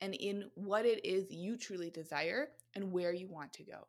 and 0.00 0.14
in 0.14 0.50
what 0.54 0.86
it 0.86 1.04
is 1.04 1.30
you 1.30 1.56
truly 1.56 1.90
desire 1.90 2.48
and 2.74 2.92
where 2.92 3.12
you 3.12 3.28
want 3.28 3.52
to 3.54 3.64
go. 3.64 3.86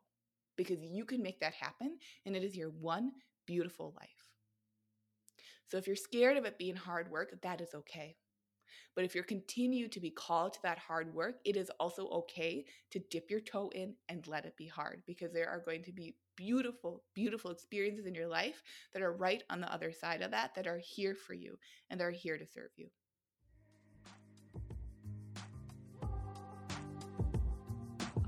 Because 0.56 0.82
you 0.82 1.04
can 1.04 1.22
make 1.22 1.40
that 1.40 1.54
happen, 1.54 1.96
and 2.26 2.36
it 2.36 2.44
is 2.44 2.56
your 2.56 2.70
one 2.70 3.12
beautiful 3.46 3.94
life. 3.96 4.26
So 5.66 5.76
if 5.78 5.86
you're 5.86 5.96
scared 5.96 6.36
of 6.36 6.44
it 6.44 6.58
being 6.58 6.76
hard 6.76 7.10
work, 7.10 7.34
that 7.42 7.60
is 7.60 7.74
okay. 7.74 8.16
But 8.94 9.04
if 9.04 9.14
you're 9.14 9.24
continue 9.24 9.88
to 9.88 10.00
be 10.00 10.10
called 10.10 10.54
to 10.54 10.62
that 10.62 10.78
hard 10.78 11.14
work, 11.14 11.36
it 11.44 11.56
is 11.56 11.70
also 11.78 12.08
okay 12.08 12.64
to 12.90 12.98
dip 13.10 13.30
your 13.30 13.40
toe 13.40 13.70
in 13.74 13.94
and 14.08 14.26
let 14.26 14.44
it 14.44 14.56
be 14.56 14.66
hard 14.66 15.02
because 15.06 15.32
there 15.32 15.48
are 15.48 15.60
going 15.60 15.84
to 15.84 15.92
be 15.92 16.16
beautiful, 16.36 17.04
beautiful 17.14 17.50
experiences 17.50 18.06
in 18.06 18.14
your 18.14 18.26
life 18.26 18.62
that 18.92 19.02
are 19.02 19.12
right 19.12 19.44
on 19.48 19.60
the 19.60 19.72
other 19.72 19.92
side 19.92 20.22
of 20.22 20.32
that, 20.32 20.54
that 20.54 20.66
are 20.66 20.80
here 20.82 21.14
for 21.14 21.34
you 21.34 21.56
and 21.88 22.00
they're 22.00 22.10
here 22.10 22.36
to 22.36 22.46
serve 22.46 22.70
you. 22.76 22.88